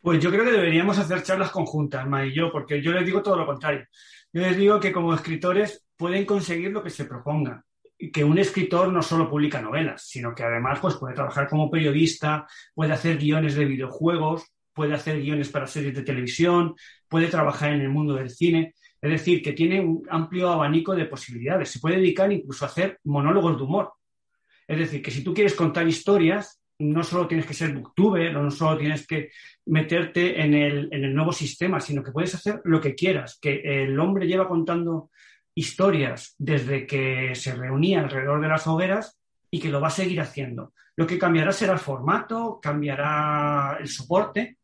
Pues 0.00 0.20
yo 0.20 0.30
creo 0.30 0.44
que 0.44 0.52
deberíamos 0.52 0.98
hacer 0.98 1.22
charlas 1.22 1.50
conjuntas, 1.50 2.06
Ma 2.06 2.26
y 2.26 2.34
yo, 2.34 2.50
porque 2.50 2.82
yo 2.82 2.92
les 2.92 3.04
digo 3.04 3.22
todo 3.22 3.36
lo 3.36 3.46
contrario. 3.46 3.86
Yo 4.32 4.42
les 4.42 4.56
digo 4.56 4.80
que 4.80 4.92
como 4.92 5.14
escritores 5.14 5.86
pueden 5.96 6.24
conseguir 6.24 6.72
lo 6.72 6.82
que 6.82 6.90
se 6.90 7.04
propongan 7.04 7.62
que 8.08 8.24
un 8.24 8.38
escritor 8.38 8.90
no 8.90 9.02
solo 9.02 9.28
publica 9.28 9.60
novelas, 9.60 10.02
sino 10.08 10.34
que 10.34 10.42
además 10.42 10.78
pues, 10.80 10.96
puede 10.96 11.14
trabajar 11.14 11.48
como 11.48 11.70
periodista, 11.70 12.46
puede 12.74 12.94
hacer 12.94 13.18
guiones 13.18 13.54
de 13.54 13.66
videojuegos, 13.66 14.44
puede 14.72 14.94
hacer 14.94 15.20
guiones 15.20 15.50
para 15.50 15.66
series 15.66 15.94
de 15.94 16.02
televisión, 16.02 16.74
puede 17.08 17.26
trabajar 17.26 17.72
en 17.72 17.82
el 17.82 17.90
mundo 17.90 18.14
del 18.14 18.30
cine. 18.30 18.74
Es 19.02 19.10
decir, 19.10 19.42
que 19.42 19.52
tiene 19.52 19.80
un 19.80 20.02
amplio 20.10 20.50
abanico 20.50 20.94
de 20.94 21.06
posibilidades. 21.06 21.70
Se 21.70 21.80
puede 21.80 21.96
dedicar 21.96 22.30
incluso 22.30 22.64
a 22.64 22.68
hacer 22.68 22.98
monólogos 23.04 23.56
de 23.56 23.62
humor. 23.62 23.92
Es 24.68 24.78
decir, 24.78 25.02
que 25.02 25.10
si 25.10 25.24
tú 25.24 25.32
quieres 25.32 25.54
contar 25.54 25.88
historias, 25.88 26.60
no 26.78 27.02
solo 27.02 27.26
tienes 27.26 27.46
que 27.46 27.54
ser 27.54 27.74
booktuber 27.74 28.36
o 28.36 28.42
no 28.42 28.50
solo 28.50 28.78
tienes 28.78 29.06
que 29.06 29.30
meterte 29.66 30.42
en 30.42 30.54
el, 30.54 30.88
en 30.92 31.04
el 31.04 31.14
nuevo 31.14 31.32
sistema, 31.32 31.80
sino 31.80 32.02
que 32.02 32.12
puedes 32.12 32.34
hacer 32.34 32.60
lo 32.64 32.80
que 32.80 32.94
quieras. 32.94 33.38
Que 33.40 33.60
el 33.82 33.98
hombre 33.98 34.26
lleva 34.26 34.48
contando 34.48 35.10
historias 35.54 36.34
desde 36.38 36.86
que 36.86 37.34
se 37.34 37.54
reunía 37.54 38.00
alrededor 38.00 38.40
de 38.40 38.48
las 38.48 38.66
hogueras 38.66 39.18
y 39.50 39.60
que 39.60 39.68
lo 39.68 39.80
va 39.80 39.88
a 39.88 39.92
seguir 39.92 40.20
haciendo. 40.20 40.72
Lo 40.96 41.06
que 41.06 41.18
cambiará 41.18 41.52
será 41.52 41.72
el 41.72 41.78
formato, 41.78 42.58
cambiará 42.62 43.78
el 43.80 43.88
soporte, 43.88 44.58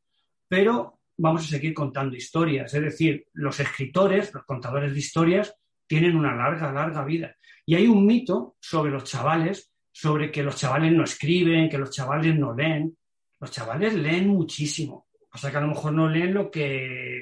pero 0.48 0.95
vamos 1.16 1.44
a 1.44 1.48
seguir 1.48 1.74
contando 1.74 2.16
historias. 2.16 2.72
Es 2.72 2.82
decir, 2.82 3.26
los 3.34 3.58
escritores, 3.60 4.32
los 4.34 4.44
contadores 4.44 4.92
de 4.92 4.98
historias, 4.98 5.54
tienen 5.86 6.16
una 6.16 6.34
larga, 6.34 6.72
larga 6.72 7.04
vida. 7.04 7.36
Y 7.64 7.74
hay 7.74 7.86
un 7.86 8.04
mito 8.04 8.56
sobre 8.60 8.90
los 8.90 9.04
chavales, 9.04 9.72
sobre 9.90 10.30
que 10.30 10.42
los 10.42 10.56
chavales 10.56 10.92
no 10.92 11.04
escriben, 11.04 11.68
que 11.68 11.78
los 11.78 11.90
chavales 11.90 12.36
no 12.36 12.54
leen. 12.54 12.96
Los 13.40 13.50
chavales 13.50 13.94
leen 13.94 14.28
muchísimo. 14.28 15.06
O 15.32 15.38
sea 15.38 15.50
que 15.50 15.56
a 15.56 15.60
lo 15.60 15.68
mejor 15.68 15.92
no 15.92 16.08
leen 16.08 16.34
lo 16.34 16.50
que 16.50 17.20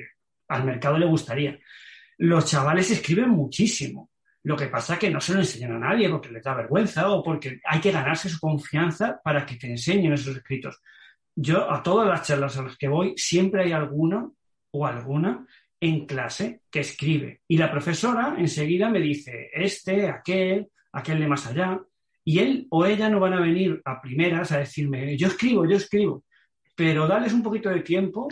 al 0.49 0.65
mercado 0.65 0.99
le 0.99 1.07
gustaría. 1.07 1.59
Los 2.19 2.47
chavales 2.47 2.91
escriben 2.91 3.31
muchísimo. 3.31 4.11
Lo 4.45 4.57
que 4.57 4.67
pasa 4.67 4.95
es 4.95 4.99
que 5.01 5.11
no 5.11 5.21
se 5.21 5.33
lo 5.33 5.41
enseñan 5.41 5.73
a 5.73 5.79
nadie 5.79 6.09
porque 6.11 6.31
les 6.31 6.43
da 6.43 6.55
vergüenza 6.55 7.09
o 7.11 7.23
porque 7.23 7.61
hay 7.65 7.81
que 7.81 7.91
ganarse 7.91 8.29
su 8.29 8.39
confianza 8.39 9.21
para 9.25 9.47
que 9.47 9.57
te 9.57 9.69
enseñen 9.69 10.13
esos 10.13 10.37
escritos. 10.37 10.81
Yo 11.37 11.71
a 11.71 11.83
todas 11.83 12.07
las 12.09 12.27
charlas 12.27 12.57
a 12.57 12.63
las 12.63 12.77
que 12.77 12.89
voy 12.89 13.15
siempre 13.17 13.65
hay 13.65 13.73
alguno 13.73 14.35
o 14.71 14.87
alguna 14.87 15.47
en 15.81 16.07
clase 16.07 16.63
que 16.71 16.81
escribe. 16.81 17.43
Y 17.49 17.57
la 17.57 17.71
profesora 17.71 18.37
enseguida 18.39 18.89
me 18.89 19.01
dice 19.01 19.51
este, 19.53 20.09
aquel, 20.09 20.69
aquel 20.93 21.21
de 21.21 21.29
más 21.29 21.47
allá 21.47 21.81
y 22.25 22.39
él 22.39 22.67
o 22.71 22.87
ella 22.87 23.11
no 23.11 23.21
van 23.21 23.35
a 23.35 23.41
venir 23.41 23.83
a 23.85 24.01
primeras 24.01 24.51
a 24.53 24.59
decirme 24.59 25.17
yo 25.17 25.29
escribo, 25.29 25.67
yo 25.67 25.77
escribo, 25.77 26.25
pero 26.75 27.07
dales 27.07 27.33
un 27.33 27.43
poquito 27.43 27.69
de 27.69 27.81
tiempo 27.81 28.29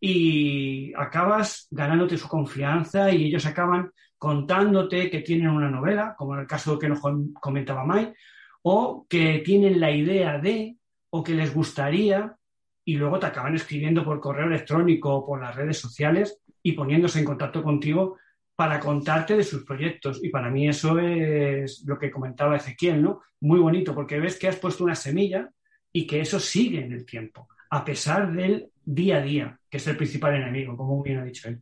y 0.00 0.92
acabas 0.96 1.66
ganándote 1.70 2.16
su 2.16 2.28
confianza 2.28 3.10
y 3.10 3.26
ellos 3.26 3.44
acaban 3.46 3.90
contándote 4.18 5.10
que 5.10 5.20
tienen 5.20 5.48
una 5.48 5.70
novela, 5.70 6.14
como 6.16 6.34
en 6.34 6.40
el 6.40 6.46
caso 6.46 6.78
que 6.78 6.88
nos 6.88 7.00
comentaba 7.40 7.84
Mike, 7.84 8.14
o 8.62 9.06
que 9.08 9.42
tienen 9.44 9.78
la 9.78 9.90
idea 9.90 10.38
de, 10.38 10.76
o 11.16 11.24
que 11.24 11.34
les 11.34 11.54
gustaría, 11.54 12.36
y 12.84 12.96
luego 12.96 13.18
te 13.18 13.26
acaban 13.26 13.54
escribiendo 13.54 14.04
por 14.04 14.20
correo 14.20 14.46
electrónico 14.46 15.14
o 15.14 15.26
por 15.26 15.40
las 15.40 15.56
redes 15.56 15.78
sociales 15.78 16.40
y 16.62 16.72
poniéndose 16.72 17.18
en 17.18 17.24
contacto 17.24 17.62
contigo 17.62 18.16
para 18.54 18.78
contarte 18.78 19.36
de 19.36 19.42
sus 19.42 19.64
proyectos. 19.64 20.22
Y 20.22 20.28
para 20.30 20.50
mí 20.50 20.68
eso 20.68 20.98
es 20.98 21.82
lo 21.86 21.98
que 21.98 22.10
comentaba 22.10 22.56
Ezequiel, 22.56 23.02
¿no? 23.02 23.22
Muy 23.40 23.58
bonito, 23.58 23.94
porque 23.94 24.20
ves 24.20 24.38
que 24.38 24.48
has 24.48 24.56
puesto 24.56 24.84
una 24.84 24.94
semilla 24.94 25.50
y 25.92 26.06
que 26.06 26.20
eso 26.20 26.38
sigue 26.38 26.84
en 26.84 26.92
el 26.92 27.04
tiempo, 27.04 27.48
a 27.70 27.84
pesar 27.84 28.32
del 28.32 28.70
día 28.84 29.16
a 29.16 29.22
día, 29.22 29.58
que 29.68 29.78
es 29.78 29.86
el 29.86 29.96
principal 29.96 30.34
enemigo, 30.34 30.76
como 30.76 31.02
bien 31.02 31.18
ha 31.18 31.24
dicho 31.24 31.48
él. 31.48 31.60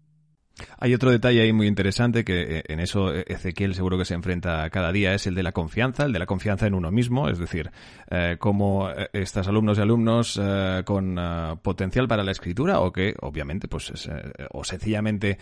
Hay 0.78 0.94
otro 0.94 1.10
detalle 1.10 1.42
ahí 1.42 1.52
muy 1.52 1.66
interesante 1.66 2.24
que 2.24 2.58
eh, 2.58 2.62
en 2.68 2.78
eso 2.78 3.12
eh, 3.12 3.24
Ezequiel 3.26 3.74
seguro 3.74 3.98
que 3.98 4.04
se 4.04 4.14
enfrenta 4.14 4.68
cada 4.70 4.92
día, 4.92 5.12
es 5.14 5.26
el 5.26 5.34
de 5.34 5.42
la 5.42 5.52
confianza, 5.52 6.04
el 6.04 6.12
de 6.12 6.18
la 6.20 6.26
confianza 6.26 6.66
en 6.66 6.74
uno 6.74 6.92
mismo, 6.92 7.28
es 7.28 7.38
decir, 7.38 7.70
eh, 8.10 8.36
cómo 8.38 8.88
estas 9.12 9.48
alumnos 9.48 9.78
y 9.78 9.80
alumnos 9.80 10.40
con 10.84 11.18
potencial 11.62 12.06
para 12.08 12.22
la 12.22 12.30
escritura 12.30 12.80
o 12.80 12.92
que 12.92 13.14
obviamente 13.20 13.68
pues 13.68 13.92
o 14.50 14.64
sencillamente 14.64 15.38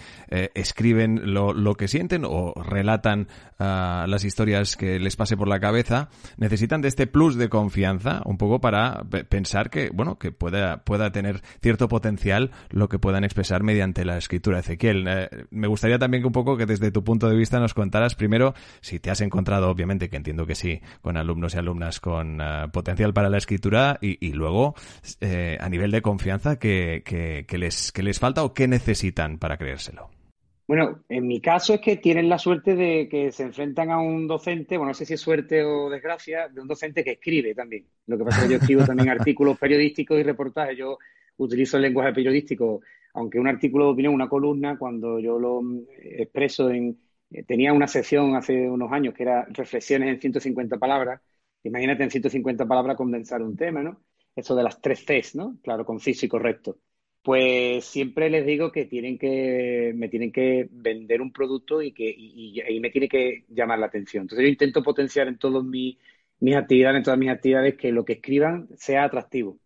escriben 0.54 1.34
lo, 1.34 1.52
lo, 1.52 1.74
que 1.74 1.88
sienten 1.88 2.24
o 2.24 2.54
relatan 2.54 3.28
las 3.58 4.24
historias 4.24 4.76
que 4.76 4.98
les 4.98 5.16
pase 5.16 5.36
por 5.36 5.48
la 5.48 5.60
cabeza, 5.60 6.08
necesitan 6.36 6.80
de 6.80 6.88
este 6.88 7.06
plus 7.06 7.36
de 7.36 7.48
confianza 7.48 8.22
un 8.24 8.38
poco 8.38 8.60
para 8.60 9.04
pensar 9.28 9.70
que 9.70 9.90
bueno 9.90 10.18
que 10.18 10.32
pueda 10.32 10.84
pueda 10.84 11.10
tener 11.12 11.42
cierto 11.60 11.88
potencial 11.88 12.50
lo 12.70 12.88
que 12.88 12.98
puedan 12.98 13.24
expresar 13.24 13.62
mediante 13.62 14.04
la 14.04 14.18
escritura. 14.18 14.60
Ezequiel 14.60 15.01
eh, 15.08 15.28
me 15.50 15.66
gustaría 15.66 15.98
también 15.98 16.22
que 16.22 16.26
un 16.26 16.32
poco 16.32 16.56
que 16.56 16.66
desde 16.66 16.90
tu 16.90 17.04
punto 17.04 17.28
de 17.28 17.36
vista 17.36 17.58
nos 17.58 17.74
contaras 17.74 18.14
primero 18.14 18.54
si 18.80 18.98
te 18.98 19.10
has 19.10 19.20
encontrado, 19.20 19.70
obviamente, 19.70 20.08
que 20.08 20.16
entiendo 20.16 20.46
que 20.46 20.54
sí, 20.54 20.80
con 21.00 21.16
alumnos 21.16 21.54
y 21.54 21.58
alumnas 21.58 22.00
con 22.00 22.40
eh, 22.40 22.68
potencial 22.72 23.12
para 23.12 23.30
la 23.30 23.38
escritura 23.38 23.98
y, 24.00 24.32
luego 24.32 24.74
eh, 25.20 25.58
a 25.60 25.68
nivel 25.68 25.90
de 25.90 26.02
confianza 26.02 26.58
que, 26.58 27.02
les, 27.50 27.92
que 27.92 28.02
les 28.02 28.18
falta 28.18 28.44
o 28.44 28.54
qué 28.54 28.66
necesitan 28.68 29.38
para 29.38 29.56
creérselo. 29.56 30.10
Bueno, 30.66 31.04
en 31.08 31.26
mi 31.26 31.40
caso 31.40 31.74
es 31.74 31.80
que 31.80 31.96
tienen 31.96 32.28
la 32.28 32.38
suerte 32.38 32.74
de 32.74 33.08
que 33.08 33.32
se 33.32 33.42
enfrentan 33.42 33.90
a 33.90 33.98
un 33.98 34.26
docente, 34.26 34.76
bueno, 34.78 34.90
no 34.90 34.94
sé 34.94 35.04
si 35.04 35.14
es 35.14 35.20
suerte 35.20 35.62
o 35.64 35.90
desgracia, 35.90 36.48
de 36.48 36.60
un 36.60 36.68
docente 36.68 37.04
que 37.04 37.12
escribe 37.12 37.54
también. 37.54 37.84
Lo 38.06 38.16
que 38.16 38.24
pasa 38.24 38.38
es 38.38 38.44
que 38.44 38.52
yo 38.52 38.58
escribo 38.58 38.84
también 38.84 39.08
artículos 39.10 39.58
periodísticos 39.58 40.18
y 40.18 40.22
reportajes. 40.22 40.78
Yo 40.78 40.98
utilizo 41.36 41.76
el 41.76 41.82
lenguaje 41.82 42.12
periodístico 42.12 42.80
aunque 43.14 43.38
un 43.38 43.48
artículo 43.48 43.86
de 43.86 43.92
opinión, 43.92 44.14
una 44.14 44.28
columna, 44.28 44.78
cuando 44.78 45.18
yo 45.18 45.38
lo 45.38 45.62
mm, 45.62 45.80
expreso 46.00 46.70
en... 46.70 46.98
Eh, 47.30 47.44
tenía 47.44 47.72
una 47.72 47.86
sección 47.88 48.34
hace 48.36 48.68
unos 48.68 48.92
años 48.92 49.14
que 49.14 49.22
era 49.24 49.46
reflexiones 49.50 50.08
en 50.08 50.20
150 50.20 50.78
palabras. 50.78 51.20
Imagínate 51.64 52.02
en 52.04 52.10
150 52.10 52.66
palabras 52.66 52.96
condensar 52.96 53.42
un 53.42 53.56
tema, 53.56 53.82
¿no? 53.82 54.02
Eso 54.34 54.54
de 54.54 54.62
las 54.62 54.80
tres 54.80 55.04
Cs, 55.04 55.36
¿no? 55.36 55.58
Claro, 55.62 55.84
conciso 55.84 56.26
y 56.26 56.28
correcto. 56.28 56.78
Pues 57.22 57.84
siempre 57.84 58.28
les 58.30 58.44
digo 58.44 58.72
que 58.72 58.86
tienen 58.86 59.16
que, 59.18 59.92
me 59.94 60.08
tienen 60.08 60.32
que 60.32 60.68
vender 60.72 61.22
un 61.22 61.32
producto 61.32 61.80
y 61.80 61.92
que 61.92 62.12
y, 62.16 62.80
me 62.80 62.90
tiene 62.90 63.08
que 63.08 63.44
llamar 63.48 63.78
la 63.78 63.86
atención. 63.86 64.22
Entonces 64.22 64.44
yo 64.44 64.50
intento 64.50 64.82
potenciar 64.82 65.28
en 65.28 65.38
todas 65.38 65.64
mis, 65.64 65.98
mis 66.40 66.56
actividades, 66.56 66.98
en 66.98 67.02
todas 67.04 67.18
mis 67.18 67.30
actividades, 67.30 67.76
que 67.76 67.92
lo 67.92 68.04
que 68.04 68.14
escriban 68.14 68.68
sea 68.76 69.04
atractivo. 69.04 69.58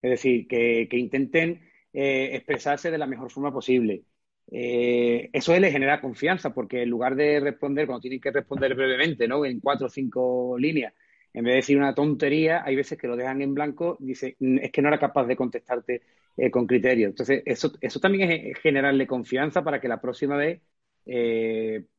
Es 0.00 0.10
decir, 0.10 0.46
que, 0.48 0.88
que 0.90 0.98
intenten 0.98 1.60
eh, 1.92 2.30
expresarse 2.36 2.90
de 2.90 2.98
la 2.98 3.06
mejor 3.06 3.30
forma 3.30 3.52
posible. 3.52 4.04
Eh, 4.50 5.28
eso 5.32 5.58
le 5.58 5.70
genera 5.72 6.00
confianza, 6.00 6.54
porque 6.54 6.82
en 6.82 6.90
lugar 6.90 7.16
de 7.16 7.40
responder, 7.40 7.86
cuando 7.86 8.00
tienen 8.02 8.20
que 8.20 8.30
responder 8.30 8.74
brevemente, 8.74 9.26
¿no? 9.26 9.44
En 9.44 9.60
cuatro 9.60 9.86
o 9.86 9.90
cinco 9.90 10.56
líneas, 10.58 10.94
en 11.32 11.44
vez 11.44 11.52
de 11.52 11.56
decir 11.56 11.76
una 11.76 11.94
tontería, 11.94 12.62
hay 12.64 12.76
veces 12.76 12.98
que 12.98 13.08
lo 13.08 13.16
dejan 13.16 13.42
en 13.42 13.54
blanco, 13.54 13.96
dice, 14.00 14.36
mm, 14.38 14.58
es 14.58 14.70
que 14.72 14.82
no 14.82 14.88
era 14.88 14.98
capaz 14.98 15.26
de 15.26 15.36
contestarte 15.36 16.02
eh, 16.36 16.50
con 16.50 16.66
criterio. 16.66 17.08
Entonces, 17.08 17.42
eso, 17.46 17.72
eso 17.80 18.00
también 18.00 18.30
es 18.30 18.58
generarle 18.60 19.06
confianza 19.06 19.62
para 19.64 19.80
que 19.80 19.88
la 19.88 20.00
próxima 20.00 20.36
vez 20.36 20.62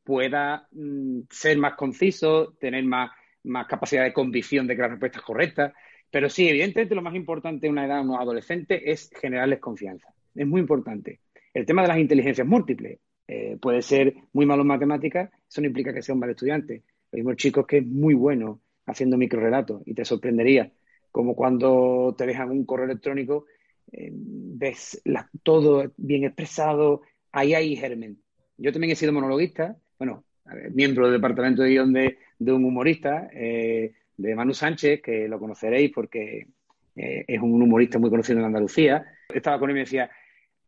pueda 0.04 0.68
mm, 0.72 1.20
ser 1.30 1.58
más 1.58 1.74
conciso, 1.74 2.54
tener 2.60 2.84
más, 2.84 3.10
más 3.44 3.66
capacidad 3.66 4.04
de 4.04 4.12
convicción 4.12 4.66
de 4.66 4.76
que 4.76 4.82
la 4.82 4.88
respuesta 4.88 5.18
es 5.18 5.24
correcta. 5.24 5.74
Pero 6.10 6.28
sí, 6.28 6.48
evidentemente 6.48 6.94
lo 6.94 7.02
más 7.02 7.14
importante 7.14 7.66
en 7.66 7.72
una 7.72 7.86
edad, 7.86 8.02
unos 8.02 8.20
adolescentes, 8.20 8.82
es 8.84 9.10
generarles 9.20 9.60
confianza. 9.60 10.08
Es 10.34 10.46
muy 10.46 10.60
importante. 10.60 11.20
El 11.52 11.66
tema 11.66 11.82
de 11.82 11.88
las 11.88 11.98
inteligencias 11.98 12.46
múltiples. 12.46 12.98
Eh, 13.26 13.58
puede 13.60 13.82
ser 13.82 14.14
muy 14.32 14.46
malo 14.46 14.62
en 14.62 14.68
matemáticas, 14.68 15.30
eso 15.46 15.60
no 15.60 15.66
implica 15.66 15.92
que 15.92 16.00
sea 16.00 16.14
un 16.14 16.20
mal 16.20 16.30
estudiante. 16.30 16.82
Vemos 17.12 17.36
chicos 17.36 17.66
que 17.66 17.78
es 17.78 17.86
muy 17.86 18.14
bueno 18.14 18.60
haciendo 18.86 19.18
microrelatos 19.18 19.82
y 19.84 19.92
te 19.92 20.06
sorprendería 20.06 20.72
como 21.10 21.34
cuando 21.34 22.14
te 22.16 22.26
dejan 22.26 22.50
un 22.50 22.64
correo 22.64 22.86
electrónico, 22.86 23.46
eh, 23.92 24.10
ves 24.12 25.02
todo 25.42 25.90
bien 25.96 26.24
expresado, 26.24 27.02
ahí 27.32 27.54
hay 27.54 27.76
germen. 27.76 28.18
Yo 28.56 28.72
también 28.72 28.92
he 28.92 28.96
sido 28.96 29.12
monologuista, 29.12 29.76
bueno, 29.98 30.24
miembro 30.72 31.06
del 31.06 31.14
departamento 31.14 31.62
de 31.62 31.70
guion 31.70 31.92
de, 31.92 32.18
un 32.40 32.64
humorista, 32.64 33.28
eh, 33.32 33.94
de 34.18 34.34
Manu 34.34 34.52
Sánchez, 34.52 35.00
que 35.00 35.28
lo 35.28 35.38
conoceréis 35.38 35.90
porque 35.94 36.48
eh, 36.94 37.24
es 37.26 37.40
un 37.40 37.62
humorista 37.62 37.98
muy 37.98 38.10
conocido 38.10 38.40
en 38.40 38.46
Andalucía. 38.46 39.06
Estaba 39.32 39.58
con 39.58 39.70
él 39.70 39.76
y 39.76 39.78
me 39.78 39.84
decía, 39.84 40.10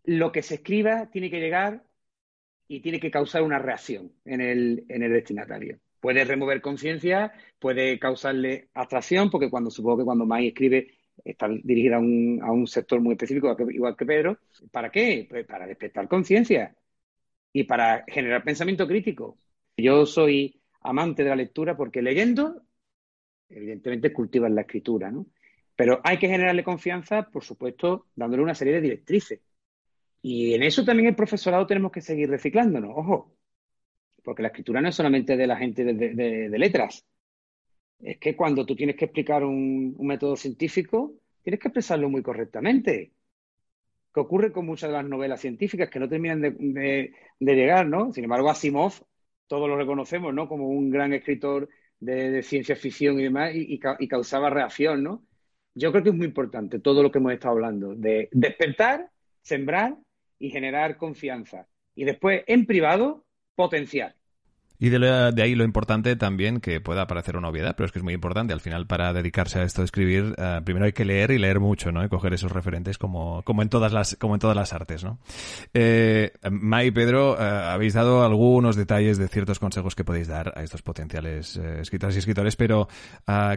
lo 0.05 0.33
que 0.33 0.43
se 0.43 0.55
escriba 0.55 1.11
tiene 1.11 1.31
que 1.31 1.41
llegar 1.41 1.85
y 2.69 2.81
tiene 2.81 3.01
que 3.01 3.11
causar 3.11 3.43
una 3.43 3.59
reacción 3.59 4.13
en 4.25 4.41
el, 4.41 4.85
en 4.89 5.03
el 5.03 5.13
destinatario. 5.13 5.81
Puede 6.01 6.25
remover 6.25 6.61
conciencia, 6.61 7.33
puede 7.59 7.99
causarle 7.99 8.69
abstracción, 8.73 9.31
porque 9.31 9.51
cuando 9.51 9.71
supongo 9.71 9.99
que 9.99 10.05
cuando 10.05 10.25
Mai 10.25 10.49
escribe 10.49 10.95
está 11.25 11.49
dirigida 11.49 11.97
a 11.97 11.99
un, 11.99 12.41
a 12.43 12.53
un 12.53 12.67
sector 12.67 13.01
muy 13.01 13.13
específico, 13.13 13.55
igual 13.71 13.97
que 13.97 14.07
Pedro. 14.07 14.39
¿Para 14.71 14.91
qué? 14.91 15.27
Pues 15.29 15.45
para 15.45 15.67
despertar 15.67 16.09
conciencia 16.09 16.75
y 17.53 17.65
para 17.65 18.05
generar 18.07 18.45
pensamiento 18.45 18.87
crítico. 18.87 19.37
Yo 19.77 20.07
soy 20.07 20.63
amante 20.83 21.25
de 21.25 21.31
la 21.31 21.37
lectura 21.37 21.77
porque 21.77 22.01
leyendo 22.01 22.63
evidentemente 23.51 24.13
cultivan 24.13 24.55
la 24.55 24.63
escritura, 24.63 25.11
¿no? 25.11 25.27
Pero 25.77 26.01
hay 26.05 26.19
que 26.19 26.29
generarle 26.29 26.65
confianza, 26.65 27.31
por 27.31 27.45
supuesto, 27.45 28.07
dándole 28.15 28.43
una 28.43 28.55
serie 28.55 28.75
de 28.75 28.81
directrices. 28.83 29.41
Y 30.23 30.55
en 30.55 30.63
eso 30.63 30.85
también 30.85 31.09
el 31.09 31.17
profesorado 31.17 31.67
tenemos 31.67 31.93
que 31.93 32.03
seguir 32.03 32.29
reciclándonos, 32.29 32.93
ojo, 32.95 33.35
porque 34.23 34.43
la 34.43 34.49
escritura 34.49 34.81
no 34.81 34.89
es 34.89 34.95
solamente 34.95 35.37
de 35.37 35.47
la 35.47 35.57
gente 35.57 35.85
de, 35.85 36.59
letras. 36.59 37.07
Es 37.99 38.19
que 38.19 38.37
cuando 38.37 38.67
tú 38.67 38.77
tienes 38.77 38.97
que 38.97 39.07
explicar 39.07 39.45
un, 39.45 39.97
método 40.01 40.37
científico, 40.37 41.15
tienes 41.43 41.61
que 41.61 41.69
expresarlo 41.69 42.11
muy 42.11 42.23
correctamente. 42.23 43.13
¿Qué 44.13 44.21
ocurre 44.21 44.53
con 44.53 44.67
muchas 44.67 44.91
de 44.91 44.97
las 44.97 45.07
novelas 45.07 45.41
científicas 45.41 45.89
que 45.89 46.01
no 46.01 46.09
terminan 46.09 46.41
de, 46.43 47.13
llegar, 47.39 47.87
¿no? 47.87 48.13
Sin 48.13 48.25
embargo, 48.25 48.51
Asimov, 48.51 48.93
todos 49.47 49.69
lo 49.69 49.77
reconocemos, 49.77 50.35
¿no? 50.35 50.49
Como 50.49 50.69
un 50.69 50.91
gran 50.91 51.13
escritor 51.13 51.69
de, 52.01 52.43
ciencia 52.43 52.77
ficción 52.77 53.21
y 53.21 53.25
demás, 53.25 53.53
y, 53.55 53.79
causaba 54.09 54.51
reacción, 54.51 55.03
¿no? 55.03 55.25
Yo 55.75 55.93
creo 55.93 56.03
que 56.03 56.11
es 56.11 56.17
muy 56.17 56.27
importante 56.27 56.81
todo 56.81 57.03
lo 57.03 57.11
que 57.11 57.19
hemos 57.19 57.33
estado 57.33 57.55
hablando, 57.55 57.95
de 57.95 58.29
despertar, 58.33 59.11
sembrar 59.43 59.97
y 60.39 60.51
generar 60.51 60.97
confianza. 60.97 61.69
Y 61.95 62.05
después, 62.05 62.43
en 62.47 62.67
privado, 62.67 63.25
potenciar. 63.55 64.17
Y 64.81 64.89
de, 64.89 65.43
ahí 65.43 65.55
lo 65.55 65.65
importante 65.65 66.17
también, 66.17 66.59
que 66.59 66.81
pueda 66.81 67.07
parecer 67.07 67.37
una 67.37 67.49
obviedad, 67.49 67.77
pero 67.77 67.85
es 67.85 67.93
que 67.93 67.99
es 67.99 68.03
muy 68.03 68.15
importante. 68.15 68.55
Al 68.55 68.63
final, 68.63 68.87
para 68.87 69.13
dedicarse 69.13 69.59
a 69.59 69.63
esto 69.63 69.83
de 69.83 69.85
escribir, 69.85 70.35
eh, 70.39 70.63
primero 70.65 70.87
hay 70.87 70.93
que 70.93 71.05
leer 71.05 71.33
y 71.33 71.39
leer 71.39 71.61
mucho, 71.61 71.93
¿no? 71.93 72.03
Y 72.03 72.09
coger 72.09 72.33
esos 72.33 72.51
referentes 72.51 72.97
como, 72.97 73.43
como, 73.43 73.61
en, 73.61 73.69
todas 73.69 73.93
las, 73.93 74.17
como 74.17 74.35
en 74.35 74.41
todas 74.41 74.57
las 74.57 74.73
artes, 74.73 75.05
¿no? 75.05 75.19
Eh, 75.75 76.33
Mai 76.51 76.87
y 76.87 76.91
Pedro, 76.93 77.37
eh, 77.39 77.45
habéis 77.45 77.93
dado 77.93 78.25
algunos 78.25 78.75
detalles 78.75 79.19
de 79.19 79.29
ciertos 79.29 79.59
consejos 79.59 79.95
que 79.95 80.03
podéis 80.03 80.29
dar 80.29 80.55
a 80.57 80.63
estos 80.63 80.81
potenciales 80.81 81.59
eh, 81.59 81.81
escritores 81.83 82.17
y 82.17 82.21
escritores, 82.21 82.57
pero 82.57 82.89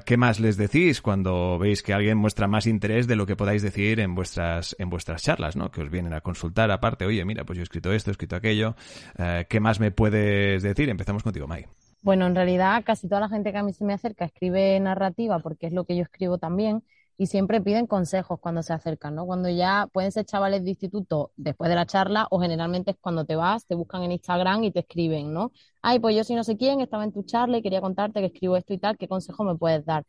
¿qué 0.05 0.17
más 0.17 0.41
les 0.41 0.57
decís 0.57 1.01
cuando 1.01 1.57
veis 1.57 1.83
que 1.83 1.93
alguien 1.93 2.17
muestra 2.17 2.47
más 2.47 2.67
interés 2.67 3.07
de 3.07 3.15
lo 3.15 3.25
que 3.25 3.37
podáis 3.37 3.61
decir 3.61 4.01
en 4.01 4.13
vuestras, 4.13 4.75
en 4.77 4.89
vuestras 4.89 5.21
charlas, 5.23 5.55
¿no? 5.55 5.71
Que 5.71 5.81
os 5.81 5.89
vienen 5.89 6.13
a 6.13 6.19
consultar 6.19 6.69
aparte, 6.69 7.05
oye, 7.05 7.23
mira, 7.23 7.45
pues 7.45 7.55
yo 7.55 7.61
he 7.61 7.63
escrito 7.63 7.93
esto, 7.93 8.09
he 8.09 8.13
escrito 8.13 8.35
aquello, 8.35 8.75
¿qué 9.47 9.59
más 9.61 9.79
me 9.79 9.91
puedes 9.91 10.61
decir? 10.61 10.89
Empezamos 10.89 11.12
contigo. 11.21 11.47
Bueno, 12.01 12.25
en 12.25 12.35
realidad 12.35 12.83
casi 12.85 13.07
toda 13.07 13.21
la 13.21 13.29
gente 13.29 13.51
que 13.51 13.57
a 13.57 13.63
mí 13.63 13.73
se 13.73 13.85
me 13.85 13.93
acerca 13.93 14.25
escribe 14.25 14.79
narrativa 14.79 15.39
porque 15.39 15.67
es 15.67 15.73
lo 15.73 15.85
que 15.85 15.95
yo 15.95 16.03
escribo 16.03 16.37
también 16.37 16.83
y 17.17 17.27
siempre 17.27 17.61
piden 17.61 17.87
consejos 17.87 18.39
cuando 18.39 18.63
se 18.63 18.73
acercan, 18.73 19.15
¿no? 19.15 19.25
Cuando 19.25 19.49
ya 19.49 19.87
pueden 19.93 20.11
ser 20.11 20.25
chavales 20.25 20.63
de 20.63 20.71
instituto 20.71 21.31
después 21.37 21.69
de 21.69 21.75
la 21.75 21.85
charla 21.85 22.27
o 22.31 22.41
generalmente 22.41 22.91
es 22.91 22.97
cuando 22.99 23.25
te 23.25 23.35
vas, 23.35 23.65
te 23.65 23.75
buscan 23.75 24.03
en 24.03 24.11
Instagram 24.13 24.63
y 24.63 24.71
te 24.71 24.79
escriben, 24.79 25.31
¿no? 25.33 25.51
Ay, 25.81 25.99
pues 25.99 26.15
yo 26.15 26.23
si 26.23 26.35
no 26.35 26.43
sé 26.43 26.57
quién, 26.57 26.81
estaba 26.81 27.03
en 27.03 27.11
tu 27.13 27.23
charla 27.23 27.57
y 27.57 27.61
quería 27.61 27.81
contarte 27.81 28.19
que 28.19 28.27
escribo 28.27 28.57
esto 28.57 28.73
y 28.73 28.79
tal, 28.79 28.97
¿qué 28.97 29.07
consejo 29.07 29.43
me 29.43 29.55
puedes 29.55 29.85
dar? 29.85 30.05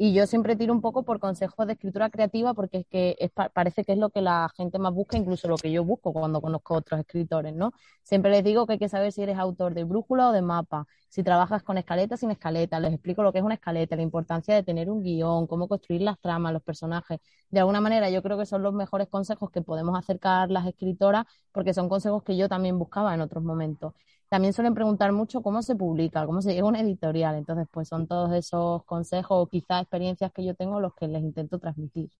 Y 0.00 0.14
yo 0.14 0.28
siempre 0.28 0.54
tiro 0.54 0.72
un 0.72 0.80
poco 0.80 1.02
por 1.02 1.18
consejos 1.18 1.66
de 1.66 1.72
escritura 1.72 2.08
creativa 2.08 2.54
porque 2.54 2.78
es 2.78 2.86
que 2.86 3.32
parece 3.52 3.82
que 3.84 3.92
es 3.92 3.98
lo 3.98 4.10
que 4.10 4.22
la 4.22 4.48
gente 4.56 4.78
más 4.78 4.94
busca, 4.94 5.16
incluso 5.16 5.48
lo 5.48 5.56
que 5.56 5.72
yo 5.72 5.84
busco 5.84 6.12
cuando 6.12 6.40
conozco 6.40 6.74
otros 6.74 7.00
escritores, 7.00 7.52
¿no? 7.54 7.72
Siempre 8.04 8.30
les 8.30 8.44
digo 8.44 8.64
que 8.66 8.74
hay 8.74 8.78
que 8.78 8.88
saber 8.88 9.10
si 9.10 9.22
eres 9.22 9.36
autor 9.38 9.74
de 9.74 9.82
brújula 9.82 10.28
o 10.28 10.32
de 10.32 10.40
mapa, 10.40 10.86
si 11.08 11.24
trabajas 11.24 11.64
con 11.64 11.78
escaleta 11.78 12.16
sin 12.16 12.30
escaleta, 12.30 12.78
les 12.78 12.92
explico 12.92 13.24
lo 13.24 13.32
que 13.32 13.38
es 13.38 13.44
una 13.44 13.54
escaleta, 13.54 13.96
la 13.96 14.02
importancia 14.02 14.54
de 14.54 14.62
tener 14.62 14.88
un 14.88 15.02
guion, 15.02 15.48
cómo 15.48 15.66
construir 15.66 16.02
las 16.02 16.18
tramas, 16.20 16.52
los 16.52 16.62
personajes. 16.62 17.18
De 17.50 17.58
alguna 17.58 17.80
manera 17.80 18.08
yo 18.08 18.22
creo 18.22 18.38
que 18.38 18.46
son 18.46 18.62
los 18.62 18.72
mejores 18.74 19.08
consejos 19.08 19.50
que 19.50 19.62
podemos 19.62 19.98
acercar 19.98 20.48
las 20.50 20.64
escritoras 20.68 21.26
porque 21.50 21.74
son 21.74 21.88
consejos 21.88 22.22
que 22.22 22.36
yo 22.36 22.48
también 22.48 22.78
buscaba 22.78 23.14
en 23.14 23.20
otros 23.20 23.42
momentos. 23.42 23.94
También 24.28 24.52
suelen 24.52 24.74
preguntar 24.74 25.12
mucho 25.12 25.42
cómo 25.42 25.62
se 25.62 25.74
publica, 25.74 26.26
cómo 26.26 26.42
se 26.42 26.52
llega 26.52 26.66
a 26.66 26.68
una 26.68 26.80
editorial. 26.80 27.36
Entonces, 27.36 27.66
pues 27.70 27.88
son 27.88 28.06
todos 28.06 28.32
esos 28.34 28.84
consejos 28.84 29.36
o 29.40 29.46
quizás 29.48 29.82
experiencias 29.82 30.32
que 30.32 30.44
yo 30.44 30.54
tengo 30.54 30.80
los 30.80 30.94
que 30.94 31.08
les 31.08 31.22
intento 31.22 31.58
transmitir. 31.58 32.10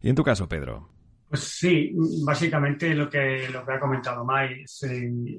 ¿Y 0.00 0.08
en 0.08 0.16
tu 0.16 0.24
caso, 0.24 0.48
Pedro? 0.48 0.88
Pues 1.30 1.42
sí, 1.42 1.92
básicamente 2.24 2.92
lo 2.92 3.08
que, 3.08 3.48
lo 3.52 3.64
que 3.64 3.72
ha 3.72 3.78
comentado 3.78 4.24
Mai. 4.24 4.64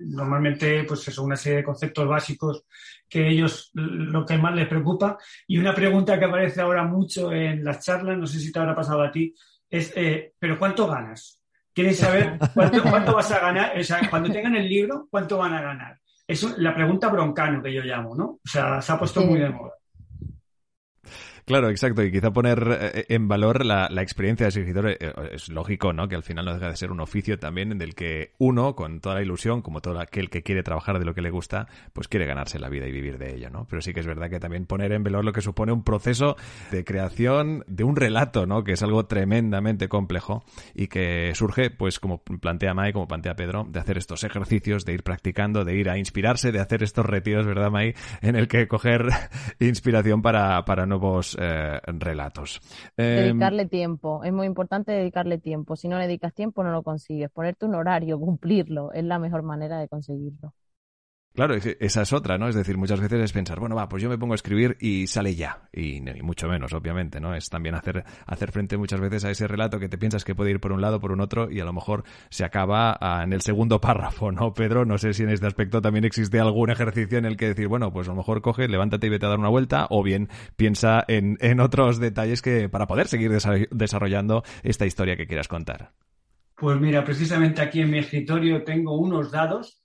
normalmente, 0.06 0.86
pues 0.86 1.06
eso, 1.06 1.22
una 1.22 1.36
serie 1.36 1.58
de 1.58 1.64
conceptos 1.66 2.08
básicos 2.08 2.64
que 3.10 3.28
ellos 3.28 3.72
lo 3.74 4.26
que 4.26 4.38
más 4.38 4.56
les 4.56 4.70
preocupa. 4.70 5.18
Y 5.48 5.58
una 5.58 5.76
pregunta 5.76 6.18
que 6.18 6.26
aparece 6.26 6.62
ahora 6.62 6.86
mucho 6.86 7.34
en 7.34 7.66
las 7.66 7.84
charlas, 7.84 8.18
no 8.18 8.26
sé 8.26 8.40
si 8.40 8.54
te 8.54 8.60
habrá 8.60 8.74
pasado 8.74 9.02
a 9.02 9.12
ti, 9.12 9.34
es, 9.70 9.92
eh, 9.98 10.34
¿pero 10.40 10.58
cuánto 10.58 10.88
ganas? 10.88 11.42
Quieren 11.74 11.94
saber 11.94 12.38
cuánto, 12.54 12.84
cuánto 12.84 13.14
vas 13.14 13.32
a 13.32 13.40
ganar, 13.40 13.78
o 13.78 13.84
sea, 13.84 14.10
cuando 14.10 14.32
tengan 14.32 14.56
el 14.56 14.70
libro, 14.70 15.08
cuánto 15.10 15.40
van 15.40 15.54
a 15.54 15.62
ganar. 15.62 16.00
Es 16.32 16.44
la 16.60 16.74
pregunta 16.74 17.10
broncano 17.10 17.62
que 17.62 17.74
yo 17.74 17.82
llamo, 17.84 18.16
¿no? 18.16 18.26
O 18.26 18.40
sea, 18.46 18.82
se 18.82 18.94
ha 18.94 18.98
puesto 18.98 19.20
muy 19.22 19.38
de 19.38 19.50
moda. 19.50 19.74
Claro, 21.52 21.70
exacto. 21.70 22.02
Y 22.02 22.14
quizá 22.14 22.32
poner 22.32 22.80
eh, 22.80 23.06
en 23.10 23.28
valor 23.28 23.66
la, 23.66 23.90
experiencia 24.02 24.46
de 24.46 24.50
escritor 24.52 24.88
eh, 24.88 24.98
es 25.34 25.50
lógico, 25.50 25.92
¿no? 25.92 26.08
Que 26.08 26.16
al 26.16 26.24
final 26.24 26.46
no 26.46 26.54
deja 26.54 26.70
de 26.70 26.78
ser 26.78 26.94
un 26.94 27.02
oficio 27.02 27.38
también 27.40 27.74
en 27.74 27.82
el 27.82 27.94
que 27.94 28.32
uno, 28.38 28.74
con 28.74 29.02
toda 29.02 29.16
la 29.16 29.22
ilusión, 29.22 29.62
como 29.62 29.82
todo 29.82 30.00
aquel 30.00 30.30
que 30.30 30.44
quiere 30.44 30.64
trabajar 30.64 30.98
de 30.98 31.04
lo 31.04 31.14
que 31.14 31.22
le 31.22 31.30
gusta, 31.30 31.68
pues 31.92 32.08
quiere 32.08 32.26
ganarse 32.26 32.58
la 32.58 32.70
vida 32.70 32.88
y 32.88 32.94
vivir 32.94 33.18
de 33.18 33.36
ello, 33.36 33.50
¿no? 33.50 33.68
Pero 33.70 33.82
sí 33.82 33.94
que 33.94 34.00
es 34.00 34.08
verdad 34.08 34.30
que 34.30 34.40
también 34.40 34.66
poner 34.66 34.94
en 34.94 35.04
valor 35.04 35.26
lo 35.26 35.34
que 35.34 35.42
supone 35.42 35.74
un 35.74 35.84
proceso 35.84 36.38
de 36.72 36.86
creación 36.86 37.66
de 37.68 37.84
un 37.84 37.98
relato, 37.98 38.46
¿no? 38.46 38.64
Que 38.64 38.72
es 38.72 38.82
algo 38.82 39.08
tremendamente 39.08 39.90
complejo 39.90 40.46
y 40.74 40.88
que 40.88 41.34
surge, 41.36 41.70
pues 41.70 42.00
como 42.00 42.24
plantea 42.24 42.74
Mai, 42.74 42.94
como 42.94 43.10
plantea 43.10 43.36
Pedro, 43.36 43.68
de 43.70 43.82
hacer 43.82 43.98
estos 43.98 44.24
ejercicios, 44.24 44.86
de 44.86 44.94
ir 44.94 45.04
practicando, 45.04 45.66
de 45.66 45.76
ir 45.76 45.90
a 45.90 45.98
inspirarse, 45.98 46.54
de 46.54 46.62
hacer 46.62 46.82
estos 46.82 47.06
retiros, 47.06 47.46
¿verdad, 47.46 47.72
Mai? 47.72 47.94
En 48.22 48.38
el 48.38 48.48
que 48.48 48.70
coger 48.70 49.10
inspiración 49.60 50.22
para, 50.22 50.64
para 50.64 50.86
nuevos 50.86 51.38
eh, 51.42 51.82
relatos. 51.88 52.62
Dedicarle 53.14 53.66
tiempo, 53.68 54.24
es 54.24 54.32
muy 54.34 54.48
importante 54.48 54.92
dedicarle 54.92 55.38
tiempo. 55.38 55.76
Si 55.76 55.88
no 55.88 55.98
le 55.98 56.06
dedicas 56.08 56.34
tiempo 56.34 56.64
no 56.64 56.72
lo 56.72 56.84
consigues. 56.84 57.30
Ponerte 57.32 57.66
un 57.66 57.76
horario, 57.76 58.20
cumplirlo, 58.20 58.92
es 58.94 59.04
la 59.04 59.20
mejor 59.20 59.44
manera 59.44 59.80
de 59.80 59.88
conseguirlo. 59.88 60.54
Claro, 61.34 61.56
esa 61.56 62.02
es 62.02 62.12
otra, 62.12 62.38
¿no? 62.38 62.50
Es 62.50 62.56
decir, 62.56 62.78
muchas 62.78 63.00
veces 63.00 63.22
es 63.22 63.32
pensar, 63.32 63.58
bueno, 63.58 63.74
va, 63.74 63.88
pues 63.88 64.04
yo 64.04 64.10
me 64.10 64.18
pongo 64.18 64.34
a 64.34 64.36
escribir 64.36 64.76
y 64.82 65.08
sale 65.08 65.34
ya. 65.34 65.62
Y, 65.72 66.02
mucho 66.22 66.50
menos, 66.50 66.74
obviamente, 66.74 67.22
¿no? 67.22 67.34
Es 67.34 67.50
también 67.50 67.74
hacer, 67.74 68.04
hacer 68.26 68.52
frente 68.52 68.76
muchas 68.76 69.00
veces 69.00 69.24
a 69.24 69.32
ese 69.32 69.48
relato 69.48 69.80
que 69.80 69.88
te 69.88 69.98
piensas 69.98 70.26
que 70.26 70.36
puede 70.36 70.52
ir 70.52 70.60
por 70.60 70.74
un 70.74 70.82
lado, 70.82 71.00
por 71.00 71.14
un 71.14 71.22
otro, 71.22 71.50
y 71.50 71.62
a 71.62 71.66
lo 71.66 71.72
mejor 71.72 72.04
se 72.30 72.44
acaba 72.44 72.98
ah, 73.00 73.24
en 73.24 73.32
el 73.32 73.40
segundo 73.40 73.80
párrafo, 73.80 74.34
¿no, 74.34 74.54
Pedro? 74.54 74.84
No 74.84 74.98
sé 74.98 75.14
si 75.14 75.24
en 75.24 75.30
este 75.30 75.48
aspecto 75.48 75.82
también 75.82 76.04
existe 76.04 76.38
algún 76.38 76.70
ejercicio 76.70 77.18
en 77.18 77.24
el 77.24 77.38
que 77.38 77.48
decir, 77.48 77.70
bueno, 77.70 77.94
pues 77.94 78.10
a 78.10 78.12
lo 78.12 78.18
mejor 78.18 78.42
coge, 78.42 78.68
levántate 78.68 79.08
y 79.08 79.10
vete 79.10 79.26
a 79.26 79.30
dar 79.30 79.40
una 79.40 79.50
vuelta, 79.50 79.88
o 79.90 80.04
bien 80.04 80.28
piensa 80.58 81.06
en, 81.08 81.38
en 81.40 81.62
otros 81.62 82.00
detalles 82.00 82.42
que 82.42 82.68
para 82.68 82.88
poder 82.88 83.08
seguir 83.08 83.32
desarrollando 83.72 84.44
esta 84.64 84.86
historia 84.86 85.16
que 85.16 85.28
quieras 85.28 85.48
contar. 85.48 85.94
Pues 86.58 86.80
mira, 86.80 87.06
precisamente 87.06 87.62
aquí 87.62 87.80
en 87.80 87.90
mi 87.90 88.00
escritorio 88.00 88.64
tengo 88.64 89.00
unos 89.00 89.32
dados 89.32 89.81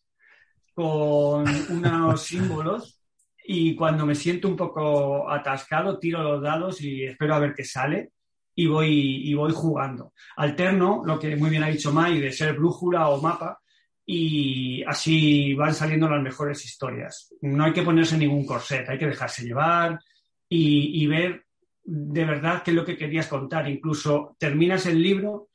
con 0.76 1.46
unos 1.70 2.22
símbolos 2.22 3.00
y 3.46 3.74
cuando 3.74 4.04
me 4.04 4.14
siento 4.14 4.46
un 4.46 4.56
poco 4.56 5.30
atascado 5.30 5.98
tiro 5.98 6.22
los 6.22 6.42
dados 6.42 6.82
y 6.82 7.02
espero 7.04 7.34
a 7.34 7.38
ver 7.38 7.54
qué 7.54 7.64
sale 7.64 8.10
y 8.54 8.66
voy, 8.66 9.26
y 9.26 9.32
voy 9.32 9.52
jugando. 9.54 10.12
Alterno 10.36 11.02
lo 11.02 11.18
que 11.18 11.34
muy 11.34 11.48
bien 11.48 11.62
ha 11.62 11.68
dicho 11.68 11.94
Mai 11.94 12.20
de 12.20 12.30
ser 12.30 12.52
brújula 12.52 13.08
o 13.08 13.22
mapa 13.22 13.58
y 14.04 14.84
así 14.84 15.54
van 15.54 15.72
saliendo 15.72 16.10
las 16.10 16.22
mejores 16.22 16.62
historias. 16.66 17.32
No 17.40 17.64
hay 17.64 17.72
que 17.72 17.82
ponerse 17.82 18.18
ningún 18.18 18.44
corset, 18.44 18.86
hay 18.86 18.98
que 18.98 19.06
dejarse 19.06 19.44
llevar 19.46 19.98
y, 20.46 21.02
y 21.02 21.06
ver 21.06 21.46
de 21.84 22.24
verdad 22.26 22.62
qué 22.62 22.72
es 22.72 22.76
lo 22.76 22.84
que 22.84 22.98
querías 22.98 23.28
contar. 23.28 23.66
Incluso 23.66 24.36
terminas 24.38 24.84
el 24.84 25.02
libro 25.02 25.48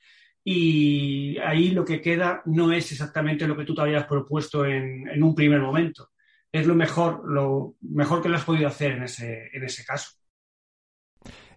y 0.43 1.37
ahí 1.37 1.71
lo 1.71 1.85
que 1.85 2.01
queda 2.01 2.41
no 2.45 2.71
es 2.71 2.91
exactamente 2.91 3.47
lo 3.47 3.55
que 3.55 3.65
tú 3.65 3.75
te 3.75 3.81
habías 3.81 4.05
propuesto 4.05 4.65
en, 4.65 5.21
un 5.21 5.35
primer 5.35 5.61
momento. 5.61 6.09
Es 6.51 6.65
lo 6.65 6.75
mejor, 6.75 7.21
lo 7.25 7.75
mejor 7.81 8.21
que 8.21 8.29
lo 8.29 8.37
has 8.37 8.43
podido 8.43 8.67
hacer 8.67 8.93
en 8.93 9.03
ese, 9.03 9.49
en 9.53 9.63
ese 9.63 9.85
caso. 9.85 10.20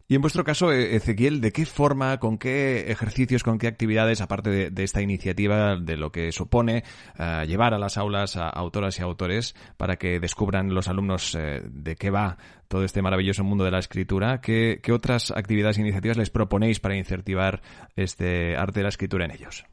Y 0.06 0.16
en 0.16 0.20
vuestro 0.20 0.44
caso, 0.44 0.70
e-, 0.70 0.96
Ezequiel, 0.96 1.40
¿de 1.40 1.52
qué 1.52 1.64
forma, 1.64 2.18
con 2.18 2.36
qué 2.36 2.90
ejercicios, 2.90 3.42
con 3.42 3.58
qué 3.58 3.66
actividades, 3.66 4.20
aparte 4.20 4.70
de, 4.70 4.84
esta 4.84 5.00
iniciativa, 5.00 5.76
de 5.76 5.96
lo 5.96 6.12
que 6.12 6.30
supone 6.30 6.84
eh, 7.18 7.44
llevar 7.46 7.72
a 7.72 7.78
las 7.78 7.96
aulas 7.96 8.36
a 8.36 8.50
autoras 8.50 8.98
y 8.98 9.02
autores 9.02 9.54
para 9.78 9.96
que 9.96 10.20
descubran 10.20 10.74
los 10.74 10.88
alumnos 10.88 11.34
eh, 11.34 11.62
de 11.64 11.96
qué 11.96 12.10
va 12.10 12.36
todo 12.68 12.84
este 12.84 13.00
maravilloso 13.00 13.44
mundo 13.44 13.64
de 13.64 13.70
la 13.70 13.78
escritura, 13.78 14.40
¿qué, 14.40 14.80
otras 14.92 15.30
actividades 15.30 15.78
e 15.78 15.82
iniciativas 15.82 16.18
les 16.18 16.30
proponéis 16.30 16.80
para 16.80 16.96
incentivar 16.96 17.62
este 17.96 18.56
arte 18.56 18.80
de 18.80 18.82
la 18.82 18.88
escritura 18.88 19.24
en 19.24 19.30
ellos? 19.30 19.64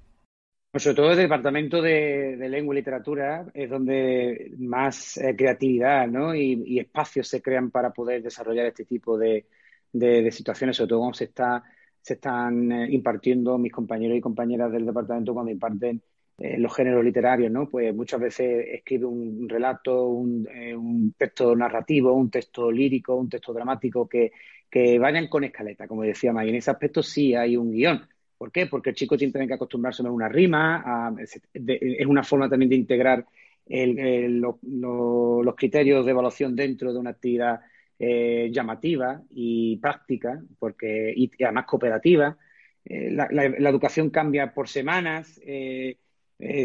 Pues 0.71 0.83
sobre 0.83 0.95
todo 0.95 1.11
el 1.11 1.17
Departamento 1.17 1.81
de, 1.81 2.37
Lengua 2.49 2.73
y 2.73 2.77
Literatura 2.77 3.45
es 3.53 3.69
donde 3.69 4.53
más 4.57 5.17
eh, 5.17 5.35
creatividad 5.35 6.07
y 6.35 6.79
espacios 6.79 7.27
se 7.27 7.41
crean 7.41 7.71
para 7.71 7.91
poder 7.91 8.23
desarrollar 8.23 8.67
este 8.67 8.85
tipo 8.85 9.17
de, 9.17 9.45
de, 9.93 10.31
situaciones, 10.31 10.77
sobre 10.77 10.89
todo 10.89 10.99
cuando 10.99 11.17
se, 11.17 11.25
está, 11.25 11.63
se 12.01 12.13
están 12.13 12.71
eh, 12.71 12.87
impartiendo 12.91 13.57
mis 13.57 13.71
compañeros 13.71 14.17
y 14.17 14.21
compañeras 14.21 14.71
del 14.71 14.85
departamento 14.85 15.33
cuando 15.33 15.51
imparten 15.51 16.01
eh, 16.37 16.57
los 16.57 16.75
géneros 16.75 17.03
literarios, 17.03 17.51
¿no? 17.51 17.69
Pues 17.69 17.93
muchas 17.93 18.19
veces 18.19 18.65
escribe 18.71 19.05
un, 19.05 19.47
relato, 19.47 20.07
un, 20.07 20.47
eh, 20.53 20.75
un, 20.75 21.13
texto 21.17 21.55
narrativo, 21.55 22.13
un 22.13 22.29
texto 22.31 22.71
lírico, 22.71 23.15
un 23.15 23.29
texto 23.29 23.53
dramático 23.53 24.07
que, 24.07 24.31
que 24.69 24.97
vayan 24.97 25.27
con 25.27 25.43
escaleta, 25.43 25.87
como 25.87 26.03
decía 26.03 26.33
Maggie. 26.33 26.49
En 26.49 26.55
ese 26.55 26.71
aspecto 26.71 27.03
sí 27.03 27.35
hay 27.35 27.57
un 27.57 27.71
guion. 27.71 28.07
¿Por 28.37 28.51
qué? 28.51 28.65
Porque 28.65 28.89
el 28.89 28.95
chico 28.95 29.17
tiene 29.17 29.47
que 29.47 29.53
acostumbrarse 29.53 30.01
a 30.01 30.09
una 30.09 30.27
rima, 30.27 31.13
es 31.19 32.05
una 32.07 32.23
forma 32.23 32.49
también 32.49 32.69
de 32.69 32.75
integrar 32.75 33.23
los 33.67 35.55
criterios 35.55 36.03
de 36.03 36.11
evaluación 36.11 36.55
dentro 36.55 36.91
de 36.91 36.97
una 36.97 37.11
actividad 37.11 37.61
eh, 38.03 38.49
llamativa 38.51 39.21
y 39.29 39.77
práctica, 39.77 40.41
porque, 40.57 41.13
y, 41.15 41.31
además 41.43 41.65
cooperativa. 41.67 42.35
Eh, 42.83 43.11
la, 43.11 43.45
educación 43.45 44.09
cambia 44.09 44.55
por 44.55 44.67
semanas. 44.67 45.39
Eh, 45.45 45.97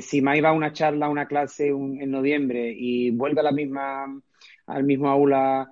si 0.01 0.23
Mai 0.23 0.41
va 0.41 0.49
a 0.49 0.53
una 0.53 0.73
charla, 0.73 1.05
a 1.05 1.11
una 1.11 1.27
clase 1.27 1.69
en 1.69 2.11
noviembre 2.11 2.73
y 2.75 3.11
vuelve 3.11 3.41
a 3.41 3.43
la 3.43 3.53
misma, 3.53 4.19
al 4.65 4.85
mismo 4.85 5.11
aula 5.11 5.71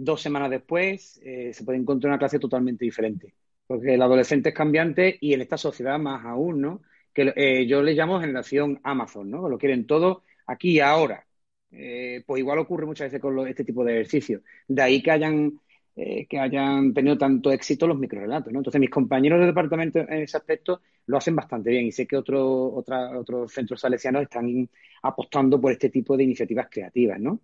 dos 0.00 0.20
semanas 0.20 0.50
después, 0.50 1.18
se 1.52 1.64
puede 1.64 1.78
encontrar 1.78 2.10
una 2.10 2.18
clase 2.18 2.38
totalmente 2.38 2.84
diferente. 2.84 3.32
Porque 3.66 3.94
el 3.94 4.02
adolescente 4.02 4.50
es 4.50 4.54
cambiante 4.54 5.16
y 5.22 5.32
en 5.32 5.40
esta 5.40 5.56
sociedad 5.56 5.98
más 5.98 6.26
aún, 6.26 6.60
¿no? 6.60 6.82
Que 7.14 7.66
yo 7.66 7.82
le 7.82 7.94
llamo 7.94 8.20
generación 8.20 8.78
Amazon, 8.82 9.30
¿no? 9.30 9.48
Lo 9.48 9.56
quieren 9.56 9.86
todo 9.86 10.24
aquí 10.46 10.72
y 10.72 10.80
ahora. 10.80 11.27
Eh, 11.70 12.22
pues 12.26 12.40
igual 12.40 12.58
ocurre 12.58 12.86
muchas 12.86 13.06
veces 13.06 13.20
con 13.20 13.46
este 13.46 13.64
tipo 13.64 13.84
de 13.84 13.92
ejercicios. 13.94 14.42
De 14.66 14.82
ahí 14.82 15.02
que 15.02 15.10
hayan, 15.10 15.60
eh, 15.96 16.26
que 16.26 16.38
hayan 16.38 16.94
tenido 16.94 17.18
tanto 17.18 17.50
éxito 17.52 17.86
los 17.86 17.98
microrelatos, 17.98 18.52
¿no? 18.52 18.60
Entonces, 18.60 18.80
mis 18.80 18.90
compañeros 18.90 19.40
de 19.40 19.46
departamento 19.46 19.98
en 20.00 20.22
ese 20.22 20.36
aspecto 20.36 20.80
lo 21.06 21.16
hacen 21.18 21.36
bastante 21.36 21.70
bien 21.70 21.86
y 21.86 21.92
sé 21.92 22.06
que 22.06 22.16
otro, 22.16 22.74
otros 22.74 23.52
centros 23.52 23.80
salesianos 23.80 24.22
están 24.22 24.68
apostando 25.02 25.60
por 25.60 25.72
este 25.72 25.90
tipo 25.90 26.16
de 26.16 26.24
iniciativas 26.24 26.68
creativas, 26.70 27.18
¿no? 27.20 27.40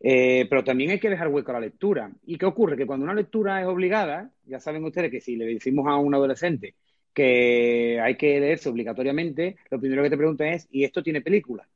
Eh, 0.00 0.46
pero 0.48 0.62
también 0.64 0.90
hay 0.90 1.00
que 1.00 1.10
dejar 1.10 1.28
hueco 1.28 1.50
a 1.50 1.54
la 1.54 1.60
lectura. 1.60 2.10
¿Y 2.26 2.36
qué 2.38 2.46
ocurre? 2.46 2.76
Que 2.76 2.86
cuando 2.86 3.04
una 3.04 3.14
lectura 3.14 3.60
es 3.60 3.66
obligada, 3.66 4.30
ya 4.44 4.60
saben 4.60 4.84
ustedes 4.84 5.10
que 5.10 5.20
si 5.20 5.36
le 5.36 5.46
decimos 5.46 5.86
a 5.88 5.96
un 5.96 6.14
adolescente 6.14 6.74
que 7.14 7.98
hay 8.00 8.16
que 8.16 8.38
leerse 8.40 8.68
obligatoriamente, 8.68 9.56
lo 9.70 9.80
primero 9.80 10.02
que 10.02 10.10
te 10.10 10.16
preguntan 10.18 10.48
es, 10.48 10.68
¿y 10.70 10.84
esto 10.84 11.02
tiene 11.02 11.22
película? 11.22 11.66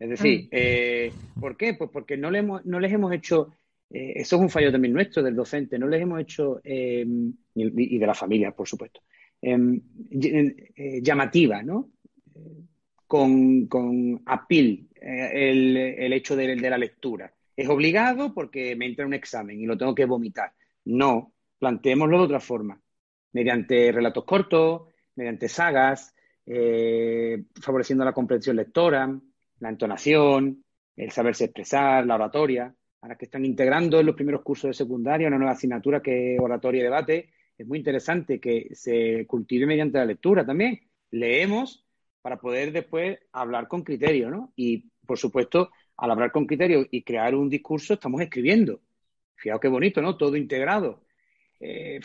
Es 0.00 0.08
decir, 0.08 0.44
mm. 0.44 0.48
eh, 0.50 1.12
¿por 1.38 1.56
qué? 1.56 1.74
Pues 1.74 1.90
porque 1.92 2.16
no, 2.16 2.30
le 2.30 2.40
hemos, 2.40 2.64
no 2.66 2.80
les 2.80 2.92
hemos 2.92 3.12
hecho, 3.12 3.52
eh, 3.90 4.14
eso 4.16 4.36
es 4.36 4.42
un 4.42 4.50
fallo 4.50 4.72
también 4.72 4.94
nuestro, 4.94 5.22
del 5.22 5.36
docente, 5.36 5.78
no 5.78 5.86
les 5.86 6.02
hemos 6.02 6.20
hecho, 6.20 6.60
em, 6.64 7.32
y, 7.54 7.98
de 7.98 8.06
la 8.06 8.14
familia, 8.14 8.50
por 8.50 8.66
supuesto, 8.66 9.02
em, 9.40 9.80
llamativa, 11.02 11.62
¿no? 11.62 11.90
Con, 13.06 13.66
con 13.66 14.22
apil 14.26 14.88
el, 15.00 15.76
el, 15.76 16.12
hecho 16.12 16.34
de, 16.34 16.56
de 16.56 16.70
la 16.70 16.78
lectura. 16.78 17.32
Es 17.56 17.68
obligado 17.68 18.32
porque 18.32 18.74
me 18.74 18.86
entra 18.86 19.06
un 19.06 19.14
examen 19.14 19.60
y 19.60 19.66
lo 19.66 19.76
tengo 19.76 19.94
que 19.94 20.06
vomitar. 20.06 20.52
No, 20.84 21.34
planteémoslo 21.58 22.18
de 22.18 22.24
otra 22.24 22.40
forma 22.40 22.80
mediante 23.32 23.92
relatos 23.92 24.24
cortos, 24.24 24.82
mediante 25.14 25.48
sagas, 25.48 26.14
eh, 26.46 27.44
favoreciendo 27.60 28.04
la 28.04 28.12
comprensión 28.12 28.56
lectora, 28.56 29.18
la 29.60 29.68
entonación, 29.68 30.64
el 30.96 31.10
saberse 31.10 31.44
expresar, 31.44 32.06
la 32.06 32.16
oratoria. 32.16 32.74
Ahora 33.02 33.16
que 33.16 33.24
están 33.24 33.44
integrando 33.44 34.00
en 34.00 34.06
los 34.06 34.14
primeros 34.14 34.42
cursos 34.42 34.68
de 34.68 34.74
secundaria 34.74 35.28
una 35.28 35.38
nueva 35.38 35.52
asignatura 35.52 36.02
que 36.02 36.34
es 36.34 36.40
oratoria 36.40 36.80
y 36.80 36.84
debate, 36.84 37.30
es 37.56 37.66
muy 37.66 37.78
interesante 37.78 38.40
que 38.40 38.68
se 38.72 39.26
cultive 39.26 39.66
mediante 39.66 39.98
la 39.98 40.04
lectura 40.04 40.44
también. 40.44 40.80
Leemos 41.10 41.86
para 42.22 42.38
poder 42.38 42.72
después 42.72 43.18
hablar 43.32 43.68
con 43.68 43.82
criterio, 43.82 44.30
¿no? 44.30 44.52
Y, 44.56 44.90
por 45.06 45.18
supuesto, 45.18 45.70
al 45.96 46.10
hablar 46.10 46.32
con 46.32 46.46
criterio 46.46 46.86
y 46.90 47.02
crear 47.02 47.34
un 47.34 47.48
discurso, 47.48 47.94
estamos 47.94 48.20
escribiendo. 48.20 48.80
Fijaos 49.36 49.60
qué 49.60 49.68
bonito, 49.68 50.02
¿no? 50.02 50.16
Todo 50.16 50.36
integrado. 50.36 51.04
Eh, 51.58 52.00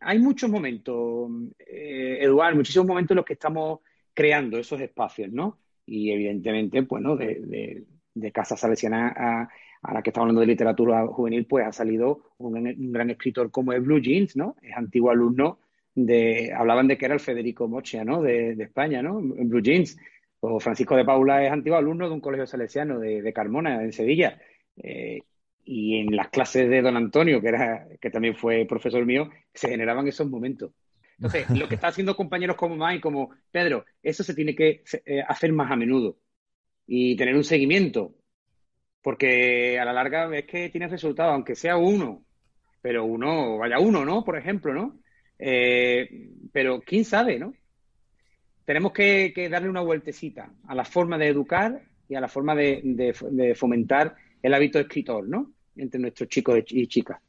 hay 0.00 0.18
muchos 0.18 0.50
momentos, 0.50 1.30
eh, 1.58 2.18
Eduardo, 2.20 2.56
muchísimos 2.56 2.86
momentos 2.86 3.12
en 3.12 3.16
los 3.16 3.24
que 3.26 3.34
estamos 3.34 3.80
creando 4.14 4.58
esos 4.58 4.80
espacios, 4.80 5.30
¿no? 5.32 5.58
Y 5.88 6.10
evidentemente, 6.12 6.82
bueno, 6.82 7.16
de, 7.16 7.84
de, 8.14 8.32
Casa 8.32 8.56
Salesiana 8.56 9.14
a, 9.16 9.48
a, 9.82 9.94
la 9.94 10.02
que 10.02 10.10
estamos 10.10 10.24
hablando 10.24 10.40
de 10.42 10.46
literatura 10.46 11.06
juvenil, 11.06 11.46
pues 11.46 11.66
ha 11.66 11.72
salido 11.72 12.34
un, 12.38 12.92
gran 12.92 13.10
escritor 13.10 13.50
como 13.50 13.72
es 13.72 13.82
Blue 13.82 14.00
Jeans, 14.00 14.36
¿no? 14.36 14.56
Es 14.60 14.76
antiguo 14.76 15.10
alumno 15.10 15.58
de, 15.94 16.52
hablaban 16.52 16.88
de 16.88 16.98
que 16.98 17.06
era 17.06 17.14
el 17.14 17.20
Federico 17.20 17.68
Mocha, 17.68 18.04
¿no? 18.04 18.22
De, 18.22 18.54
de 18.54 18.64
España, 18.64 19.02
¿no? 19.02 19.20
Blue 19.20 19.62
Jeans. 19.62 19.96
O 20.40 20.60
Francisco 20.60 20.94
de 20.94 21.04
Paula 21.04 21.44
es 21.44 21.50
antiguo 21.50 21.78
alumno 21.78 22.06
de 22.06 22.14
un 22.14 22.20
colegio 22.20 22.46
salesiano 22.46 23.00
de, 23.00 23.22
de 23.22 23.32
Carmona, 23.32 23.82
en 23.82 23.92
Sevilla. 23.92 24.38
Eh, 24.76 25.22
y 25.64 25.98
en 25.98 26.16
las 26.16 26.28
clases 26.28 26.68
de 26.70 26.80
don 26.80 26.96
Antonio, 26.96 27.40
que, 27.40 27.48
era, 27.48 27.86
que 28.00 28.10
también 28.10 28.34
fue 28.34 28.64
profesor 28.66 29.04
mío, 29.04 29.28
se 29.52 29.68
generaban 29.68 30.08
esos 30.08 30.28
momentos. 30.28 30.72
Entonces, 31.18 31.50
lo 31.50 31.68
que 31.68 31.74
está 31.74 31.88
haciendo 31.88 32.16
compañeros 32.16 32.56
como 32.56 32.76
Mike, 32.76 33.00
como 33.00 33.30
Pedro, 33.50 33.84
eso 34.02 34.22
se 34.22 34.34
tiene 34.34 34.54
que 34.54 34.84
eh, 35.04 35.22
hacer 35.26 35.52
más 35.52 35.70
a 35.70 35.76
menudo 35.76 36.16
y 36.86 37.16
tener 37.16 37.34
un 37.34 37.44
seguimiento, 37.44 38.14
porque 39.02 39.78
a 39.78 39.84
la 39.84 39.92
larga 39.92 40.34
es 40.36 40.46
que 40.46 40.68
tiene 40.70 40.88
resultados, 40.88 41.32
aunque 41.32 41.54
sea 41.54 41.76
uno, 41.76 42.24
pero 42.80 43.04
uno, 43.04 43.58
vaya 43.58 43.78
uno, 43.78 44.04
¿no? 44.04 44.24
Por 44.24 44.38
ejemplo, 44.38 44.72
¿no? 44.72 45.00
Eh, 45.38 46.30
pero 46.52 46.80
quién 46.80 47.04
sabe, 47.04 47.38
¿no? 47.38 47.52
Tenemos 48.64 48.92
que, 48.92 49.48
darle 49.50 49.68
una 49.68 49.80
vueltecita 49.80 50.52
a 50.66 50.74
la 50.74 50.84
forma 50.84 51.18
de 51.18 51.28
educar 51.28 51.82
y 52.08 52.14
a 52.14 52.20
la 52.20 52.28
forma 52.28 52.54
de 52.54 53.54
fomentar 53.56 54.14
el 54.42 54.54
hábito 54.54 54.78
escritor, 54.78 55.28
¿no? 55.28 55.52
entre 55.78 56.00
nuestros 56.00 56.28
chicos 56.28 56.58
y 56.68 56.86
chicas. 56.86 57.20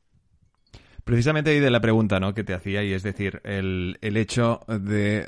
Precisamente 1.09 1.49
ahí 1.49 1.59
de 1.59 1.71
la 1.71 1.81
pregunta 1.81 2.19
¿no? 2.19 2.35
que 2.35 2.43
te 2.43 2.53
hacía, 2.53 2.83
y 2.83 2.93
es 2.93 3.01
decir, 3.01 3.41
el, 3.43 3.97
el 4.01 4.15
hecho 4.15 4.59
de 4.67 5.25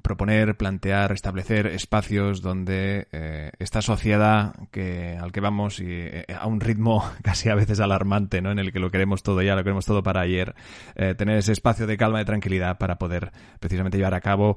proponer, 0.00 0.56
plantear, 0.56 1.12
establecer 1.12 1.66
espacios 1.66 2.40
donde 2.40 3.08
eh, 3.12 3.50
esta 3.58 3.82
sociedad 3.82 4.54
que 4.70 5.18
al 5.20 5.32
que 5.32 5.40
vamos 5.40 5.80
y 5.80 5.86
eh, 5.88 6.24
a 6.38 6.46
un 6.46 6.60
ritmo 6.60 7.04
casi 7.22 7.48
a 7.50 7.54
veces 7.54 7.80
alarmante, 7.80 8.40
¿no? 8.40 8.50
En 8.50 8.58
el 8.58 8.72
que 8.72 8.78
lo 8.78 8.90
queremos 8.90 9.22
todo 9.22 9.42
ya, 9.42 9.54
lo 9.54 9.62
queremos 9.62 9.84
todo 9.84 10.02
para 10.02 10.22
ayer, 10.22 10.54
eh, 10.94 11.14
tener 11.14 11.36
ese 11.36 11.52
espacio 11.52 11.86
de 11.86 11.96
calma 11.96 12.22
y 12.22 12.24
tranquilidad 12.24 12.78
para 12.78 12.96
poder 12.96 13.32
precisamente 13.60 13.98
llevar 13.98 14.14
a 14.14 14.20
cabo, 14.20 14.56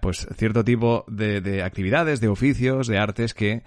pues 0.00 0.26
cierto 0.36 0.64
tipo 0.64 1.04
de, 1.08 1.40
de, 1.40 1.62
actividades, 1.62 2.20
de 2.20 2.28
oficios, 2.28 2.86
de 2.86 2.98
artes 2.98 3.34
que, 3.34 3.62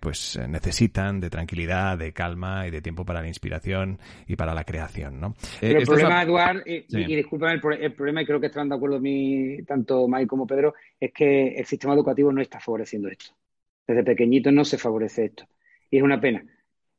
pues 0.00 0.38
necesitan 0.48 1.20
de 1.20 1.30
tranquilidad, 1.30 1.98
de 1.98 2.12
calma 2.12 2.66
y 2.66 2.70
de 2.70 2.80
tiempo 2.80 3.04
para 3.04 3.20
la 3.20 3.28
inspiración 3.28 3.98
y 4.26 4.36
para 4.36 4.54
la 4.54 4.64
creación, 4.64 5.20
¿no? 5.20 5.34
el 5.60 5.84
problema, 5.84 6.22
Eduard, 6.22 6.62
y, 6.66 7.16
disculpa 7.16 7.52
el, 7.52 7.60
problema 7.60 8.22
y 8.22 8.26
creo 8.26 8.40
que 8.40 8.46
están 8.46 8.68
de 8.68 8.76
acuerdo 8.76 9.00
mi, 9.00 9.62
tanto 9.62 10.06
Mike 10.08 10.26
como 10.26 10.37
Pedro, 10.46 10.74
es 10.98 11.12
que 11.12 11.54
el 11.56 11.66
sistema 11.66 11.94
educativo 11.94 12.32
no 12.32 12.40
está 12.40 12.60
favoreciendo 12.60 13.08
esto. 13.08 13.34
Desde 13.86 14.04
pequeñito 14.04 14.52
no 14.52 14.64
se 14.64 14.78
favorece 14.78 15.26
esto. 15.26 15.44
Y 15.90 15.98
es 15.98 16.02
una 16.02 16.20
pena. 16.20 16.44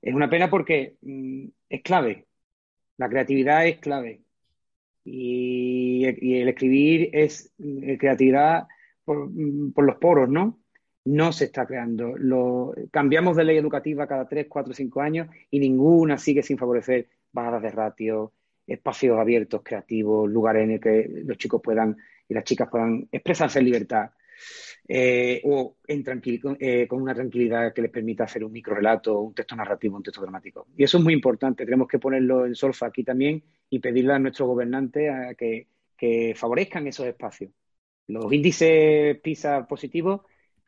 Es 0.02 0.14
una 0.14 0.30
pena 0.30 0.50
porque 0.50 0.98
mm, 1.02 1.46
es 1.70 1.82
clave. 1.82 2.26
La 2.98 3.10
creatividad 3.10 3.68
es 3.68 3.80
clave. 3.80 4.22
Y, 5.06 6.06
el 6.06 6.50
escribir 6.50 7.10
es 7.14 7.54
eh, 7.60 7.98
creatividad 7.98 8.68
mm, 9.06 9.72
por, 9.72 9.86
los 9.86 9.98
poros, 9.98 10.30
¿no? 10.30 10.60
No 11.06 11.32
se 11.32 11.46
está 11.46 11.66
creando. 11.66 12.16
Cambiamos 12.92 13.36
de 13.38 13.44
ley 13.46 13.58
educativa 13.58 14.08
cada 14.08 14.28
3, 14.28 14.48
4, 14.50 14.74
5 14.74 15.02
años 15.02 15.28
y 15.50 15.60
ninguna 15.60 16.18
sigue 16.18 16.44
sin 16.44 16.58
favorecer 16.58 17.08
bajadas 17.32 17.62
de 17.64 17.70
ratio, 17.72 18.34
espacios 18.68 19.18
abiertos, 19.18 19.62
creativos, 19.64 20.30
lugares 20.30 20.64
en 20.64 20.72
el 20.72 20.80
que 20.80 21.24
los 21.26 21.38
chicos 21.38 21.62
puedan 21.64 21.98
y 22.30 22.34
las 22.34 22.44
chicas 22.44 22.70
puedan 22.70 23.10
expresarse 23.12 23.60
en 23.60 23.66
libertad 23.66 24.12
eh, 24.88 25.42
o 25.44 25.78
en 25.88 26.04
eh, 26.60 26.88
con 26.88 27.02
una 27.02 27.14
tranquilidad 27.14 27.74
que 27.74 27.82
les 27.82 27.92
permita 27.92 28.24
hacer 28.24 28.44
un 28.44 28.52
micro 28.52 28.76
relato, 28.76 29.20
un 29.20 29.34
texto 29.34 29.56
narrativo, 29.56 29.98
un 29.98 30.04
texto 30.04 30.22
dramático. 30.22 30.68
Y 30.78 30.84
eso 30.84 30.98
es 30.98 31.04
muy 31.04 31.14
importante. 31.14 31.66
Tenemos 31.66 31.88
que 31.88 32.00
ponerlo 32.00 32.46
en 32.46 32.56
solfa 32.56 32.88
aquí 32.88 33.04
también 33.04 33.44
y 33.70 33.80
pedirle 33.80 34.14
a 34.14 34.20
nuestros 34.20 34.48
gobernantes 34.48 35.12
a 35.12 35.36
que, 35.36 35.68
favorezcan 36.36 36.88
esos 36.88 37.06
espacios. 37.08 37.52
Los 38.08 38.32
índices 38.32 39.20
PISA 39.20 39.68
positivos 39.68 40.22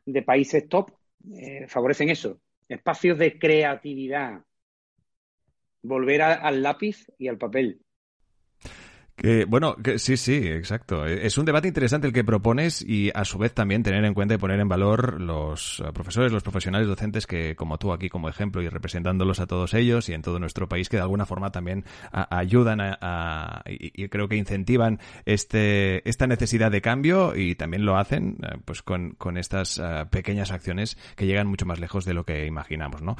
de 0.04 0.22
países 0.22 0.68
top 0.68 0.90
eh, 1.34 1.66
favorecen 1.68 2.10
eso. 2.10 2.38
Espacios 2.68 3.18
de 3.18 3.38
creatividad. 3.38 4.44
Volver 5.82 6.22
al 6.22 6.62
lápiz 6.62 7.06
y 7.18 7.28
al 7.28 7.38
papel 7.38 7.80
bueno, 9.48 9.76
que, 9.76 9.98
sí, 9.98 10.16
sí, 10.16 10.48
exacto. 10.48 11.06
Es 11.06 11.38
un 11.38 11.44
debate 11.44 11.68
interesante 11.68 12.06
el 12.06 12.12
que 12.12 12.24
propones 12.24 12.82
y 12.82 13.10
a 13.14 13.24
su 13.24 13.38
vez 13.38 13.52
también 13.54 13.82
tener 13.82 14.04
en 14.04 14.14
cuenta 14.14 14.34
y 14.34 14.38
poner 14.38 14.58
en 14.60 14.68
valor 14.68 15.20
los 15.20 15.80
eh, 15.80 15.92
profesores, 15.92 16.32
los 16.32 16.42
profesionales 16.42 16.88
docentes 16.88 17.26
que, 17.26 17.54
como 17.54 17.78
tú 17.78 17.92
aquí 17.92 18.08
como 18.08 18.28
ejemplo 18.28 18.62
y 18.62 18.68
representándolos 18.68 19.40
a 19.40 19.46
todos 19.46 19.74
ellos 19.74 20.08
y 20.08 20.14
en 20.14 20.22
todo 20.22 20.38
nuestro 20.38 20.68
país, 20.68 20.88
que 20.88 20.96
de 20.96 21.02
alguna 21.02 21.26
forma 21.26 21.50
también 21.50 21.84
ayudan 22.12 22.80
a, 22.80 23.62
y, 23.66 24.08
creo 24.08 24.28
que 24.28 24.36
incentivan 24.36 24.98
este, 25.24 26.08
esta 26.08 26.26
necesidad 26.26 26.70
de 26.70 26.80
cambio 26.80 27.36
y 27.36 27.54
también 27.54 27.84
lo 27.84 27.96
hacen 27.96 28.38
eh, 28.42 28.58
pues 28.64 28.82
con, 28.82 29.12
con 29.12 29.36
estas 29.36 29.78
eh, 29.78 30.06
pequeñas 30.10 30.50
acciones 30.50 30.96
que 31.16 31.26
llegan 31.26 31.46
mucho 31.46 31.66
más 31.66 31.78
lejos 31.80 32.04
de 32.04 32.14
lo 32.14 32.24
que 32.24 32.46
imaginamos, 32.46 33.02
¿no? 33.02 33.16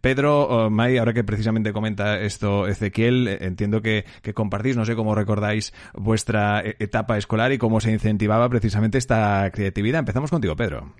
Pedro, 0.00 0.70
May, 0.70 0.98
ahora 0.98 1.12
que 1.12 1.24
precisamente 1.24 1.72
comenta 1.72 2.20
esto 2.20 2.66
Ezequiel, 2.66 3.28
entiendo 3.28 3.82
que, 3.82 4.04
que 4.22 4.34
compartís, 4.34 4.76
no 4.76 4.84
sé 4.84 4.94
cómo 4.94 5.14
recordáis 5.26 5.74
vuestra 5.92 6.60
e-, 6.60 6.76
etapa 6.78 7.18
escolar 7.18 7.52
y 7.52 7.58
cómo 7.58 7.80
se 7.80 7.90
incentivaba 7.90 8.48
precisamente 8.48 8.98
esta 8.98 9.50
creatividad. 9.52 9.98
Empezamos 9.98 10.30
contigo, 10.30 10.54
Pedro. 10.54 10.94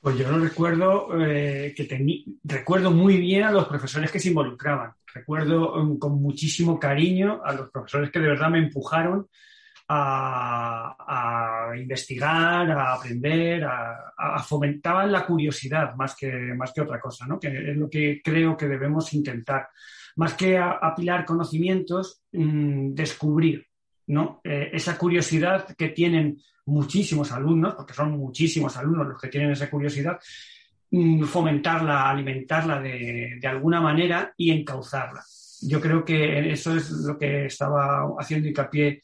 Pues 0.00 0.18
yo 0.18 0.30
no 0.30 0.38
recuerdo 0.38 1.08
eh, 1.18 1.74
que 1.74 2.24
recuerdo 2.44 2.92
muy 2.92 3.16
bien 3.16 3.42
a 3.42 3.50
los 3.50 3.66
profesores 3.66 4.12
que 4.12 4.20
se 4.20 4.28
involucraban. 4.28 4.92
Recuerdo 5.12 5.74
um, 5.74 5.98
con 5.98 6.20
muchísimo 6.20 6.78
cariño 6.78 7.40
a 7.42 7.54
los 7.54 7.70
profesores 7.70 8.10
que 8.10 8.20
de 8.20 8.28
verdad 8.28 8.50
me 8.50 8.58
empujaron 8.58 9.26
a, 9.88 11.72
investigar, 11.76 12.70
a 12.70 12.94
aprender, 12.94 13.64
a, 13.64 14.12
a, 14.16 14.42
fomentaban 14.42 15.10
la 15.10 15.24
curiosidad 15.24 15.94
más 15.94 16.14
que, 16.14 16.30
más 16.56 16.72
que 16.72 16.82
otra 16.82 17.00
cosa, 17.00 17.26
¿no? 17.26 17.38
Que 17.38 17.70
es 17.70 17.76
lo 17.76 17.88
que 17.88 18.20
creo 18.22 18.56
que 18.56 18.68
debemos 18.68 19.12
intentar 19.14 19.68
más 20.16 20.34
que 20.34 20.58
apilar 20.58 21.24
conocimientos, 21.24 22.22
mm, 22.32 22.94
descubrir 22.94 23.66
¿no? 24.08 24.40
Eh, 24.44 24.70
esa 24.72 24.96
curiosidad 24.96 25.74
que 25.76 25.88
tienen 25.88 26.38
muchísimos 26.66 27.32
alumnos, 27.32 27.74
porque 27.74 27.94
son 27.94 28.12
muchísimos 28.12 28.76
alumnos 28.76 29.08
los 29.08 29.20
que 29.20 29.28
tienen 29.28 29.52
esa 29.52 29.70
curiosidad, 29.70 30.18
mm, 30.90 31.24
fomentarla, 31.24 32.10
alimentarla 32.10 32.80
de, 32.80 33.38
de 33.40 33.48
alguna 33.48 33.80
manera 33.80 34.32
y 34.36 34.50
encauzarla. 34.50 35.22
Yo 35.62 35.80
creo 35.80 36.04
que 36.04 36.50
eso 36.50 36.76
es 36.76 36.90
lo 36.90 37.18
que 37.18 37.46
estaba 37.46 38.06
haciendo 38.18 38.48
hincapié 38.48 39.00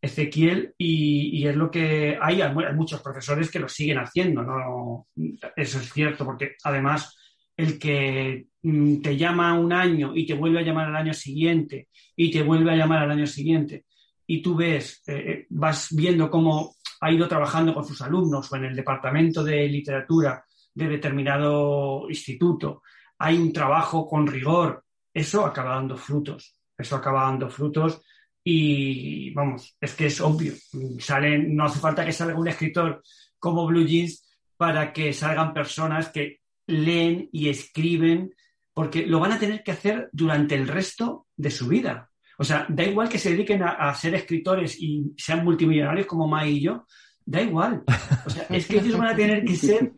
Ezequiel 0.00 0.74
y, 0.78 1.46
es 1.46 1.56
lo 1.56 1.70
que 1.70 2.18
hay, 2.20 2.40
hay 2.40 2.74
muchos 2.74 3.00
profesores 3.02 3.50
que 3.50 3.58
lo 3.58 3.68
siguen 3.68 3.98
haciendo, 3.98 4.42
¿no? 4.42 5.06
Eso 5.54 5.78
es 5.78 5.92
cierto, 5.92 6.24
porque 6.24 6.56
además 6.64 7.16
el 7.56 7.78
que 7.78 8.48
mm, 8.62 9.00
te 9.00 9.16
llama 9.16 9.58
un 9.58 9.72
año 9.72 10.12
y 10.14 10.26
te 10.26 10.34
vuelve 10.34 10.60
a 10.60 10.62
llamar 10.62 10.88
al 10.88 10.96
año 10.96 11.14
siguiente 11.14 11.88
y 12.14 12.30
te 12.30 12.42
vuelve 12.42 12.72
a 12.72 12.76
llamar 12.76 13.02
al 13.02 13.10
año 13.10 13.26
siguiente. 13.26 13.86
Y 14.26 14.42
tú 14.42 14.56
ves, 14.56 15.02
eh, 15.06 15.14
eh, 15.16 15.46
vas 15.50 15.88
viendo 15.92 16.30
cómo 16.30 16.74
ha 17.00 17.12
ido 17.12 17.28
trabajando 17.28 17.74
con 17.74 17.84
sus 17.84 18.00
alumnos 18.02 18.50
o 18.52 18.56
en 18.56 18.64
el 18.64 18.76
departamento 18.76 19.44
de 19.44 19.68
literatura 19.68 20.44
de 20.74 20.88
determinado 20.88 22.06
instituto, 22.08 22.82
hay 23.18 23.38
un 23.38 23.52
trabajo 23.52 24.06
con 24.06 24.26
rigor, 24.26 24.84
eso 25.12 25.46
acaba 25.46 25.76
dando 25.76 25.96
frutos, 25.96 26.54
eso 26.76 26.96
acaba 26.96 27.22
dando 27.22 27.48
frutos 27.48 28.02
y 28.44 29.30
vamos, 29.32 29.74
es 29.80 29.94
que 29.94 30.06
es 30.06 30.20
obvio, 30.20 30.52
salen, 30.98 31.56
no 31.56 31.64
hace 31.64 31.80
falta 31.80 32.04
que 32.04 32.12
salga 32.12 32.38
un 32.38 32.48
escritor 32.48 33.02
como 33.38 33.66
Blue 33.66 33.86
Jeans 33.86 34.22
para 34.56 34.92
que 34.92 35.14
salgan 35.14 35.54
personas 35.54 36.10
que 36.10 36.40
leen 36.66 37.28
y 37.32 37.48
escriben, 37.48 38.34
porque 38.72 39.06
lo 39.06 39.20
van 39.20 39.32
a 39.32 39.38
tener 39.38 39.62
que 39.62 39.72
hacer 39.72 40.08
durante 40.12 40.54
el 40.54 40.68
resto 40.68 41.26
de 41.36 41.50
su 41.50 41.68
vida. 41.68 42.10
O 42.38 42.44
sea, 42.44 42.66
da 42.68 42.84
igual 42.84 43.08
que 43.08 43.18
se 43.18 43.30
dediquen 43.30 43.62
a, 43.62 43.92
ser 43.94 44.14
escritores 44.14 44.76
y 44.78 45.14
sean 45.16 45.44
multimillonarios 45.44 46.06
como 46.06 46.28
Mai 46.28 46.52
y 46.52 46.62
yo, 46.62 46.86
da 47.24 47.40
igual. 47.40 47.82
O 48.26 48.30
sea, 48.30 48.46
es 48.50 48.66
que 48.66 48.78
ellos 48.78 48.98
van 48.98 49.08
a 49.08 49.16
tener 49.16 49.44
que 49.44 49.56
ser 49.56 49.92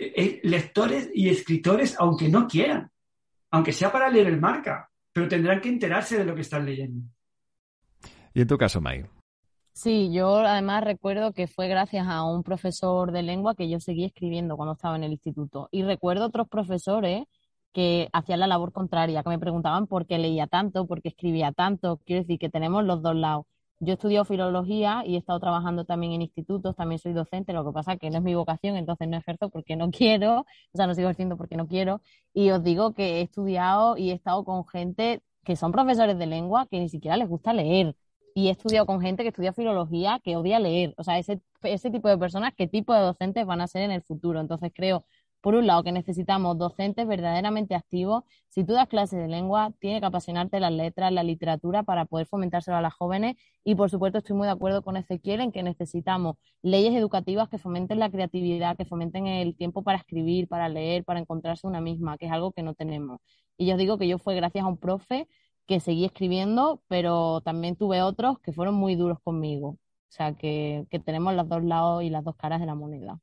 eh, 0.00 0.40
lectores 0.42 1.10
y 1.14 1.28
escritores 1.28 1.94
aunque 1.98 2.28
no 2.28 2.46
quieran, 2.46 2.90
aunque 3.50 3.72
sea 3.72 3.92
para 3.92 4.10
leer 4.10 4.26
el 4.26 4.40
marca, 4.40 4.90
pero 5.12 5.28
tendrán 5.28 5.60
que 5.60 5.68
enterarse 5.68 6.18
de 6.18 6.24
lo 6.24 6.34
que 6.34 6.42
están 6.42 6.66
leyendo. 6.66 7.02
¿Y 8.34 8.40
en 8.40 8.48
tu 8.48 8.58
caso, 8.58 8.80
Mai? 8.80 9.04
Sí, 9.78 10.10
yo 10.12 10.38
además 10.38 10.82
recuerdo 10.82 11.32
que 11.32 11.46
fue 11.46 11.68
gracias 11.68 12.08
a 12.08 12.24
un 12.24 12.42
profesor 12.42 13.12
de 13.12 13.22
lengua 13.22 13.54
que 13.54 13.68
yo 13.68 13.78
seguí 13.78 14.04
escribiendo 14.04 14.56
cuando 14.56 14.72
estaba 14.72 14.96
en 14.96 15.04
el 15.04 15.12
instituto. 15.12 15.68
Y 15.70 15.84
recuerdo 15.84 16.26
otros 16.26 16.48
profesores 16.48 17.26
que 17.72 18.08
hacían 18.12 18.40
la 18.40 18.48
labor 18.48 18.72
contraria, 18.72 19.22
que 19.22 19.28
me 19.28 19.38
preguntaban 19.38 19.86
por 19.86 20.06
qué 20.06 20.18
leía 20.18 20.48
tanto, 20.48 20.86
por 20.88 21.00
qué 21.00 21.10
escribía 21.10 21.52
tanto. 21.52 22.00
Quiero 22.04 22.22
decir 22.22 22.40
que 22.40 22.48
tenemos 22.48 22.84
los 22.84 23.02
dos 23.02 23.14
lados. 23.14 23.44
Yo 23.78 23.92
estudio 23.94 24.24
filología 24.24 25.04
y 25.06 25.14
he 25.14 25.18
estado 25.18 25.38
trabajando 25.38 25.84
también 25.84 26.12
en 26.12 26.22
institutos, 26.22 26.74
también 26.74 26.98
soy 26.98 27.12
docente, 27.12 27.52
lo 27.52 27.64
que 27.64 27.70
pasa 27.72 27.96
que 27.96 28.10
no 28.10 28.18
es 28.18 28.24
mi 28.24 28.34
vocación, 28.34 28.76
entonces 28.76 29.06
no 29.08 29.16
ejerzo 29.16 29.48
porque 29.48 29.76
no 29.76 29.90
quiero, 29.92 30.40
o 30.40 30.46
sea, 30.74 30.88
no 30.88 30.94
sigo 30.94 31.06
ejerciendo 31.08 31.36
porque 31.36 31.56
no 31.56 31.68
quiero. 31.68 32.00
Y 32.34 32.50
os 32.50 32.64
digo 32.64 32.94
que 32.94 33.18
he 33.18 33.22
estudiado 33.22 33.96
y 33.96 34.10
he 34.10 34.14
estado 34.14 34.44
con 34.44 34.66
gente 34.66 35.22
que 35.44 35.54
son 35.54 35.70
profesores 35.70 36.18
de 36.18 36.26
lengua 36.26 36.66
que 36.68 36.80
ni 36.80 36.88
siquiera 36.88 37.16
les 37.16 37.28
gusta 37.28 37.52
leer 37.52 37.94
y 38.34 38.48
he 38.48 38.50
estudiado 38.52 38.86
con 38.86 39.00
gente 39.00 39.22
que 39.22 39.30
estudia 39.30 39.52
filología 39.52 40.20
que 40.22 40.36
odia 40.36 40.58
leer. 40.58 40.94
O 40.96 41.04
sea, 41.04 41.18
ese, 41.18 41.40
ese 41.62 41.90
tipo 41.90 42.08
de 42.08 42.18
personas, 42.18 42.54
¿qué 42.56 42.66
tipo 42.68 42.94
de 42.94 43.00
docentes 43.00 43.46
van 43.46 43.60
a 43.60 43.66
ser 43.66 43.82
en 43.82 43.90
el 43.90 44.02
futuro? 44.02 44.40
Entonces 44.40 44.72
creo, 44.74 45.04
por 45.40 45.54
un 45.54 45.66
lado, 45.66 45.82
que 45.84 45.92
necesitamos 45.92 46.58
docentes 46.58 47.06
verdaderamente 47.06 47.74
activos. 47.74 48.24
Si 48.48 48.64
tú 48.64 48.74
das 48.74 48.88
clases 48.88 49.20
de 49.20 49.28
lengua, 49.28 49.72
tiene 49.80 50.00
que 50.00 50.06
apasionarte 50.06 50.60
las 50.60 50.72
letras, 50.72 51.12
la 51.12 51.22
literatura 51.22 51.82
para 51.82 52.04
poder 52.04 52.26
fomentárselo 52.26 52.76
a 52.76 52.80
las 52.82 52.94
jóvenes. 52.94 53.36
Y 53.64 53.74
por 53.74 53.90
supuesto, 53.90 54.18
estoy 54.18 54.36
muy 54.36 54.46
de 54.46 54.52
acuerdo 54.52 54.82
con 54.82 54.96
Ezequiel 54.96 55.40
en 55.40 55.52
que 55.52 55.62
necesitamos 55.62 56.36
leyes 56.62 56.94
educativas 56.94 57.48
que 57.48 57.58
fomenten 57.58 57.98
la 57.98 58.10
creatividad, 58.10 58.76
que 58.76 58.84
fomenten 58.84 59.26
el 59.26 59.56
tiempo 59.56 59.82
para 59.82 59.98
escribir, 59.98 60.48
para 60.48 60.68
leer, 60.68 61.04
para 61.04 61.20
encontrarse 61.20 61.66
una 61.66 61.80
misma, 61.80 62.18
que 62.18 62.26
es 62.26 62.32
algo 62.32 62.52
que 62.52 62.62
no 62.62 62.74
tenemos. 62.74 63.20
Y 63.56 63.66
yo 63.66 63.76
digo 63.76 63.98
que 63.98 64.08
yo 64.08 64.18
fue 64.18 64.36
gracias 64.36 64.64
a 64.64 64.68
un 64.68 64.76
profe 64.78 65.28
que 65.68 65.80
seguí 65.80 66.06
escribiendo, 66.06 66.82
pero 66.88 67.42
también 67.42 67.76
tuve 67.76 68.02
otros 68.02 68.40
que 68.40 68.52
fueron 68.54 68.74
muy 68.76 68.96
duros 68.96 69.20
conmigo. 69.22 69.70
O 69.70 69.78
sea, 70.12 70.34
que, 70.36 70.86
que 70.90 71.00
tenemos 71.00 71.34
los 71.36 71.48
dos 71.48 71.64
lados 71.64 72.02
y 72.04 72.10
las 72.10 72.24
dos 72.24 72.36
caras 72.36 72.60
de 72.60 72.66
la 72.66 72.74
moneda 72.76 73.20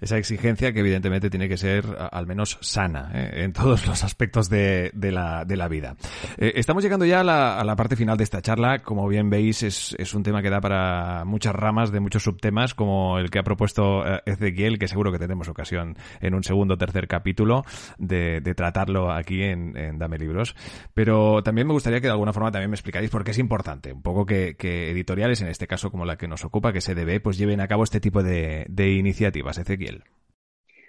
esa 0.00 0.18
exigencia 0.18 0.72
que 0.72 0.80
evidentemente 0.80 1.30
tiene 1.30 1.48
que 1.48 1.56
ser 1.56 1.84
al 2.12 2.26
menos 2.26 2.58
sana 2.60 3.10
¿eh? 3.14 3.44
en 3.44 3.52
todos 3.52 3.86
los 3.86 4.04
aspectos 4.04 4.48
de, 4.48 4.90
de, 4.94 5.12
la, 5.12 5.44
de 5.44 5.56
la, 5.56 5.68
vida. 5.68 5.96
Eh, 6.36 6.52
estamos 6.56 6.82
llegando 6.82 7.04
ya 7.04 7.20
a 7.20 7.24
la, 7.64 7.76
parte 7.76 7.96
final 7.96 8.16
de 8.16 8.24
esta 8.24 8.40
charla. 8.42 8.80
Como 8.80 9.08
bien 9.08 9.30
veis, 9.30 9.62
es, 9.62 9.94
es, 9.98 10.14
un 10.14 10.22
tema 10.22 10.42
que 10.42 10.50
da 10.50 10.60
para 10.60 11.24
muchas 11.24 11.54
ramas 11.54 11.90
de 11.90 12.00
muchos 12.00 12.22
subtemas, 12.22 12.74
como 12.74 13.18
el 13.18 13.30
que 13.30 13.38
ha 13.38 13.42
propuesto 13.42 14.06
eh, 14.06 14.22
Ezequiel, 14.26 14.78
que 14.78 14.88
seguro 14.88 15.10
que 15.10 15.18
tendremos 15.18 15.48
ocasión 15.48 15.96
en 16.20 16.34
un 16.34 16.44
segundo 16.44 16.74
o 16.74 16.78
tercer 16.78 17.08
capítulo 17.08 17.64
de, 17.98 18.40
de 18.40 18.54
tratarlo 18.54 19.12
aquí 19.12 19.42
en, 19.42 19.98
Dame 19.98 20.18
Libros. 20.18 20.54
Pero 20.94 21.42
también 21.42 21.66
me 21.66 21.72
gustaría 21.72 22.00
que 22.00 22.06
de 22.06 22.12
alguna 22.12 22.32
forma 22.32 22.50
también 22.50 22.70
me 22.70 22.76
explicáis 22.76 23.10
por 23.10 23.24
qué 23.24 23.32
es 23.32 23.38
importante, 23.38 23.92
un 23.92 24.02
poco 24.02 24.26
que, 24.26 24.56
que 24.56 24.90
editoriales, 24.90 25.40
en 25.40 25.48
este 25.48 25.66
caso 25.66 25.90
como 25.90 26.04
la 26.04 26.16
que 26.16 26.28
nos 26.28 26.44
ocupa, 26.44 26.72
que 26.72 26.80
se 26.80 26.94
debe, 26.94 27.20
pues 27.20 27.38
lleven 27.38 27.60
a 27.60 27.68
cabo 27.68 27.84
este 27.84 28.00
tipo 28.00 28.22
de, 28.22 28.66
de 28.68 28.92
iniciativas. 28.92 29.58
Ezequiel. 29.58 29.93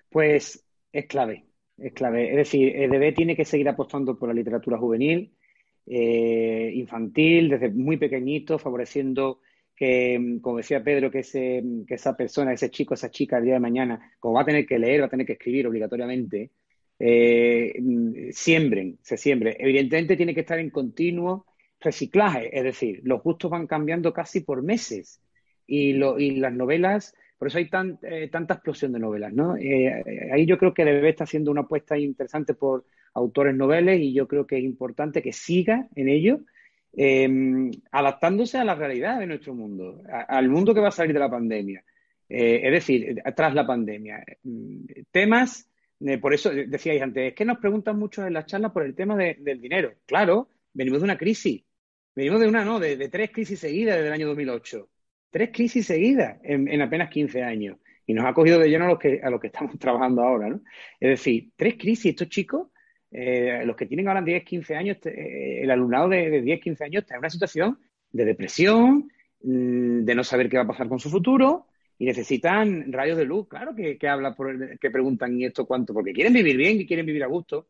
Pues 0.10 0.66
es 0.92 1.06
clave, 1.08 1.46
es 1.78 1.94
clave. 1.94 2.30
Es 2.30 2.38
decir, 2.38 2.76
EDB 2.76 3.14
tiene 3.14 3.36
que 3.36 3.46
seguir 3.46 3.68
apostando 3.70 4.18
por 4.18 4.30
la 4.30 4.36
literatura 4.36 4.78
juvenil, 4.78 5.34
eh, 5.86 6.72
infantil, 6.74 7.50
desde 7.50 7.70
muy 7.70 7.98
pequeñito, 7.98 8.58
favoreciendo 8.58 9.42
que, 9.76 10.40
como 10.42 10.58
decía 10.58 10.84
Pedro, 10.84 11.12
que, 11.12 11.20
ese, 11.20 11.64
que 11.88 11.96
esa 11.96 12.16
persona, 12.16 12.54
ese 12.54 12.72
chico, 12.72 12.94
esa 12.94 13.12
chica, 13.12 13.38
el 13.38 13.46
día 13.46 13.56
de 13.56 13.60
mañana, 13.60 14.14
como 14.20 14.36
va 14.36 14.42
a 14.42 14.46
tener 14.46 14.66
que 14.66 14.80
leer, 14.80 15.02
va 15.02 15.08
a 15.08 15.10
tener 15.10 15.26
que 15.26 15.34
escribir 15.34 15.68
obligatoriamente, 15.68 16.52
eh, 16.98 17.74
siembren, 18.32 18.98
se 19.02 19.18
siembre. 19.18 19.58
Evidentemente 19.60 20.16
tiene 20.16 20.34
que 20.34 20.42
estar 20.42 20.60
en 20.60 20.70
continuo 20.70 21.46
reciclaje, 21.80 22.58
es 22.58 22.64
decir, 22.64 23.02
los 23.04 23.22
gustos 23.22 23.52
van 23.52 23.68
cambiando 23.68 24.14
casi 24.14 24.40
por 24.40 24.64
meses 24.64 25.22
y 25.68 25.94
las 25.94 26.54
novelas 26.54 27.14
por 27.46 27.50
eso 27.50 27.60
hay 27.60 27.70
eh, 28.02 28.28
tanta 28.32 28.56
explosión 28.56 28.92
de 28.92 28.98
novelas, 28.98 29.32
¿no? 29.32 29.56
Eh, 29.56 30.32
ahí 30.34 30.48
yo 30.48 30.58
creo 30.58 30.74
que 30.74 30.84
debe 30.84 31.10
estar 31.10 31.26
haciendo 31.26 31.52
una 31.52 31.62
apuesta 31.62 31.96
interesante 31.96 32.56
por 32.56 32.86
autores 33.14 33.56
noveles 33.56 34.02
y 34.02 34.16
yo 34.16 34.28
creo 34.28 34.48
que 34.48 34.58
es 34.58 34.64
importante 34.64 35.22
que 35.22 35.32
siga 35.32 35.88
en 35.94 36.10
ello, 36.10 36.40
em, 36.94 37.70
adaptándose 37.92 38.58
a 38.58 38.64
la 38.64 38.74
realidad 38.74 39.20
de 39.20 39.28
nuestro 39.28 39.54
mundo, 39.54 40.02
al 40.10 40.50
mundo 40.50 40.74
que 40.74 40.80
va 40.80 40.88
a 40.88 40.92
salir 40.92 41.14
de 41.14 41.20
la 41.20 41.30
pandemia. 41.30 41.84
Eh, 42.28 42.62
es 42.64 42.72
decir, 42.72 43.22
tras 43.36 43.54
la 43.54 43.68
pandemia. 43.68 44.24
temas, 45.12 45.70
por 46.20 46.34
eso 46.34 46.50
decíais 46.50 47.00
antes, 47.00 47.28
es 47.28 47.36
que 47.36 47.46
nos 47.46 47.60
preguntan 47.60 48.00
mucho 48.00 48.26
en 48.26 48.34
las 48.34 48.48
charlas 48.48 48.72
por 48.72 48.84
el 48.84 48.96
tema 48.96 49.16
del 49.16 49.62
dinero. 49.62 49.94
Claro, 50.08 50.50
venimos 50.74 51.02
de 51.02 51.06
una 51.06 51.18
crisis. 51.18 51.64
Venimos 52.16 52.40
de 52.40 52.48
una, 52.48 52.66
no, 52.66 52.80
de, 52.80 52.98
de 52.98 53.10
tres 53.10 53.30
crisis 53.32 53.60
seguidas 53.60 53.98
desde 53.98 54.08
el 54.08 54.14
año 54.14 54.28
2008 54.30 54.90
tres 55.36 55.50
crisis 55.52 55.88
seguidas 55.88 56.38
en, 56.44 56.82
apenas 56.82 57.10
15 57.10 57.44
años. 57.44 57.76
Y 58.08 58.14
nos 58.14 58.26
ha 58.26 58.34
cogido 58.34 58.58
de 58.58 58.70
lleno 58.70 58.86
a 58.86 58.88
los 58.88 58.98
que, 58.98 59.20
a 59.22 59.30
los 59.30 59.42
que 59.42 59.48
estamos 59.48 59.78
trabajando 59.80 60.22
ahora, 60.22 60.48
¿no? 60.48 60.62
Es 60.98 61.10
decir, 61.10 61.50
tres 61.58 61.76
crisis. 61.78 62.12
Estos 62.12 62.30
chicos, 62.30 62.70
eh, 63.12 63.64
los 63.66 63.76
que 63.76 63.86
tienen 63.86 64.08
ahora 64.08 64.22
10, 64.22 64.46
15 64.46 64.76
años, 64.78 64.98
eh, 65.04 65.60
el 65.62 65.70
alumnado 65.70 66.08
de, 66.08 66.42
10, 66.42 66.62
15 66.62 66.86
años 66.86 67.04
está 67.04 67.16
en 67.16 67.20
una 67.20 67.30
situación 67.30 67.78
de 68.14 68.24
depresión, 68.24 69.12
mm, 69.44 70.06
de 70.06 70.16
no 70.16 70.24
saber 70.24 70.48
qué 70.48 70.56
va 70.56 70.64
a 70.64 70.68
pasar 70.68 70.88
con 70.88 71.00
su 71.00 71.10
futuro 71.10 71.68
y 71.98 72.06
necesitan 72.06 72.94
rayos 72.94 73.18
de 73.18 73.26
luz, 73.26 73.50
claro 73.50 73.76
que, 73.76 73.98
que 73.98 74.08
habla 74.08 74.34
por 74.34 74.80
que 74.80 74.90
preguntan 74.90 75.38
y 75.38 75.44
esto 75.44 75.66
cuánto, 75.66 75.94
porque 75.94 76.14
quieren 76.14 76.32
vivir 76.32 76.56
bien 76.56 76.80
y 76.80 76.88
quieren 76.88 77.06
vivir 77.06 77.26
a 77.26 77.28
gusto, 77.28 77.68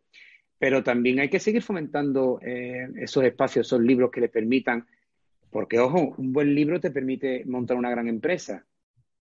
pero 0.59 0.83
también 0.83 1.19
hay 1.19 1.29
que 1.29 1.39
seguir 1.39 1.63
fomentando 1.63 2.39
eh, 2.43 2.89
esos 2.97 3.23
espacios, 3.23 3.65
esos 3.65 3.81
libros 3.81 4.11
que 4.11 4.21
les 4.21 4.29
permitan 4.29 4.85
porque, 5.55 5.79
ojo, 5.79 6.13
un 6.17 6.33
buen 6.33 6.53
libro 6.53 6.81
te 6.81 6.91
permite 6.91 7.45
montar 7.45 7.77
una 7.77 7.89
gran 7.89 8.09
empresa 8.09 8.65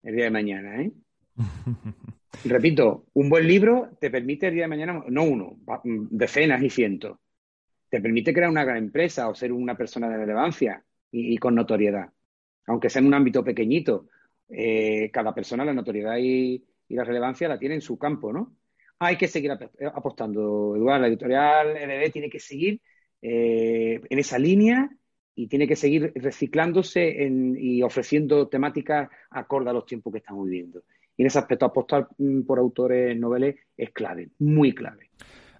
el 0.01 0.15
día 0.15 0.23
de 0.23 0.31
mañana, 0.31 0.81
¿eh? 0.81 0.91
Repito, 2.45 3.05
un 3.13 3.29
buen 3.29 3.47
libro 3.47 3.91
te 3.99 4.09
permite 4.09 4.47
el 4.47 4.55
día 4.55 4.63
de 4.63 4.69
mañana, 4.69 5.03
no 5.07 5.23
uno, 5.23 5.59
decenas 5.83 6.63
y 6.63 6.71
cientos. 6.71 7.19
Te 7.91 8.01
permite 8.01 8.33
crear 8.33 8.49
una 8.49 8.63
gran 8.63 8.77
empresa 8.77 9.29
o 9.29 9.35
ser 9.35 9.51
una 9.51 9.77
persona 9.77 10.09
de 10.09 10.17
relevancia 10.17 10.83
y, 11.11 11.37
con 11.37 11.53
notoriedad. 11.53 12.09
Aunque 12.65 12.89
sea 12.89 13.01
en 13.01 13.07
un 13.07 13.13
ámbito 13.13 13.43
pequeñito, 13.43 14.07
eh, 14.49 15.11
cada 15.13 15.31
persona 15.31 15.63
la 15.63 15.75
notoriedad 15.75 16.17
y, 16.17 16.65
la 16.89 17.03
relevancia 17.03 17.47
la 17.47 17.59
tiene 17.59 17.75
en 17.75 17.81
su 17.81 17.99
campo, 17.99 18.33
¿no? 18.33 18.57
Hay 18.97 19.15
que 19.15 19.27
seguir 19.27 19.51
apostando, 19.51 20.75
Eduardo. 20.75 21.01
La 21.01 21.07
editorial 21.07 21.77
EDB 21.77 22.11
tiene 22.11 22.31
que 22.31 22.39
seguir 22.39 22.81
eh, 23.21 24.01
en 24.09 24.17
esa 24.17 24.39
línea 24.39 24.89
y 25.35 25.47
tiene 25.47 25.67
que 25.67 25.75
seguir 25.75 26.13
reciclándose 26.15 27.27
y 27.57 27.81
ofreciendo 27.83 28.47
temáticas 28.47 29.09
acorde 29.29 29.69
a 29.69 29.73
los 29.73 29.85
tiempos 29.85 30.13
que 30.13 30.19
estamos 30.19 30.45
viviendo. 30.45 30.83
Y 31.17 31.23
en 31.23 31.27
ese 31.27 31.39
aspecto, 31.39 31.65
apostar 31.65 32.07
mm, 32.17 32.41
por 32.41 32.59
autores 32.59 33.17
noveles 33.17 33.55
es 33.77 33.91
clave, 33.91 34.29
muy 34.39 34.73
clave. 34.73 35.09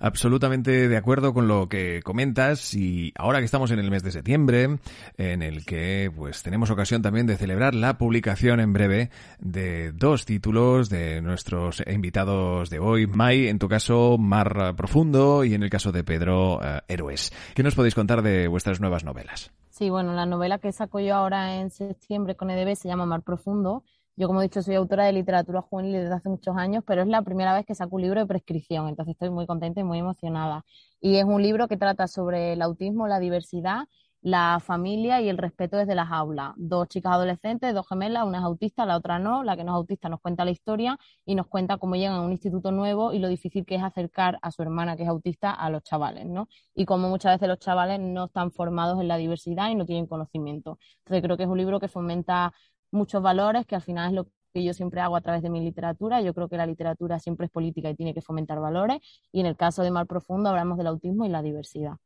Absolutamente 0.06 0.88
de 0.88 0.98
acuerdo 0.98 1.34
con 1.34 1.48
lo 1.48 1.68
que 1.68 2.04
comentas 2.04 2.76
y 2.76 3.12
ahora 3.18 3.39
que 3.39 3.46
estamos 3.46 3.72
en 3.72 3.80
el 3.80 3.89
mes 3.89 4.04
de 4.04 4.12
septiembre, 4.12 4.78
en 5.18 5.41
el 5.41 5.65
que 5.65 6.12
pues 6.15 6.44
tenemos 6.44 6.70
ocasión 6.70 7.02
también 7.02 7.26
de 7.26 7.38
celebrar 7.38 7.74
la 7.74 7.98
publicación 7.98 8.60
en 8.60 8.72
breve 8.72 9.10
de 9.39 9.94
dos 9.94 10.26
títulos 10.26 10.89
de 10.89 11.24
nuestros 11.24 11.82
invitados 11.88 12.70
de 12.70 12.78
hoy, 12.78 13.08
Mai, 13.08 13.48
en 13.48 13.58
tu 13.58 13.68
caso 13.68 14.20
Mar 14.20 14.76
Profundo 14.76 15.44
y 15.44 15.56
en 15.56 15.63
el 15.63 15.72
caso 15.72 15.91
de 15.91 16.04
Pedro 16.04 16.60
eh, 16.63 16.82
Héroes. 16.88 17.34
¿Qué 17.56 17.63
nos 17.63 17.74
podéis 17.74 17.96
contar 17.96 18.22
de 18.22 18.48
vuestras 18.48 18.80
nuevas 18.80 19.04
novelas? 19.04 19.52
Sí, 19.72 19.89
bueno, 19.89 20.13
la 20.13 20.28
novela 20.28 20.60
que 20.60 20.72
saco 20.72 21.00
yo 21.00 21.15
ahora 21.15 21.56
en 21.56 21.72
septiembre 21.72 22.36
con 22.36 22.52
EDB 22.52 22.76
se 22.76 22.88
llama 22.88 23.08
Mar 23.08 23.24
Profundo 23.24 23.84
yo, 24.15 24.28
como 24.28 24.41
he 24.41 24.43
dicho, 24.43 24.62
soy 24.62 24.75
autora 24.75 25.06
de 25.06 25.13
literatura 25.13 25.62
juvenil 25.62 25.93
desde 25.93 26.13
hace 26.13 26.30
muchos 26.30 26.56
años, 26.58 26.84
pero 26.86 27.01
es 27.01 27.08
la 27.08 27.21
primera 27.21 27.54
vez 27.54 27.65
que 27.65 27.75
saco 27.75 27.95
un 27.97 28.01
libro 28.04 28.19
de 28.19 28.25
prescripción, 28.25 28.88
entonces 28.88 29.13
estoy 29.13 29.30
muy 29.30 29.45
contenta 29.45 29.82
y 29.82 29.84
muy 29.84 29.99
emocionada. 29.99 30.65
Y 31.01 31.17
es 31.17 31.25
un 31.25 31.41
libro 31.41 31.67
que 31.67 31.78
trata 31.78 32.08
sobre 32.08 32.54
el 32.54 32.62
autismo, 32.62 33.08
la 33.08 33.19
diversidad, 33.19 33.88
la 34.25 34.60
familia 34.60 35.21
y 35.21 35.30
el 35.30 35.38
respeto 35.38 35.78
desde 35.78 35.93
las 35.93 36.12
aulas. 36.12 36.54
Dos 36.58 36.88
chicas 36.88 37.13
adolescentes, 37.13 37.75
dos 37.75 37.88
gemelas, 37.88 38.25
una 38.25 38.39
es 38.39 38.43
autista, 38.43 38.84
la 38.84 38.97
otra 38.97 39.19
no. 39.19 39.43
La 39.43 39.56
que 39.56 39.63
no 39.63 39.73
es 39.73 39.75
autista 39.75 40.10
nos 40.10 40.19
cuenta 40.19 40.43
la 40.43 40.49
historia 40.49 40.97
y 41.28 41.36
nos 41.36 41.45
cuenta 41.45 41.78
cómo 41.78 41.95
llegan 41.95 42.15
a 42.15 42.21
un 42.21 42.32
instituto 42.32 42.71
nuevo 42.71 43.13
y 43.13 43.19
lo 43.19 43.28
difícil 43.28 43.65
que 43.67 43.75
es 43.75 43.84
acercar 43.84 44.39
a 44.41 44.49
su 44.49 44.63
hermana, 44.63 44.97
que 44.97 45.04
es 45.04 45.10
autista, 45.10 45.51
a 45.51 45.69
los 45.69 45.84
chavales, 45.84 46.25
¿no? 46.25 46.47
Y 46.73 46.86
cómo 46.86 47.08
muchas 47.08 47.36
veces 47.36 47.47
los 47.47 47.60
chavales 47.60 47.99
no 47.99 48.25
están 48.25 48.51
formados 48.51 48.99
en 48.99 49.08
la 49.08 49.17
diversidad 49.17 49.69
y 49.69 49.75
no 49.75 49.86
tienen 49.86 50.08
conocimiento. 50.08 50.80
Entonces 50.99 51.21
creo 51.21 51.38
que 51.38 51.43
es 51.43 51.49
un 51.49 51.60
libro 51.60 51.80
que 51.80 51.88
fomenta 51.88 52.51
muchos 52.91 53.21
valores, 53.21 53.65
que 53.65 53.76
al 53.76 53.82
final 53.82 54.10
es 54.10 54.15
lo 54.15 54.28
que 54.54 54.63
yo 54.63 54.74
siempre 54.74 55.02
hago 55.02 55.15
a 55.15 55.21
través 55.21 55.41
de 55.41 55.50
mi 55.50 55.62
literatura. 55.62 56.21
Yo 56.21 56.34
creo 56.34 56.48
que 56.48 56.58
la 56.58 56.65
literatura 56.65 57.19
siempre 57.19 57.48
es 57.48 57.52
política 57.52 57.89
y 57.89 57.95
tiene 57.95 58.13
que 58.13 58.21
fomentar 58.21 58.60
valores. 58.60 59.02
Y 59.32 59.41
en 59.41 59.45
el 59.45 59.58
caso 59.58 59.84
de 59.84 59.91
Mal 59.91 60.08
Profundo 60.08 60.50
hablamos 60.50 60.78
del 60.78 60.88
autismo 60.88 61.26
y 61.26 61.30
la 61.30 61.41
diversidad. 61.41 61.98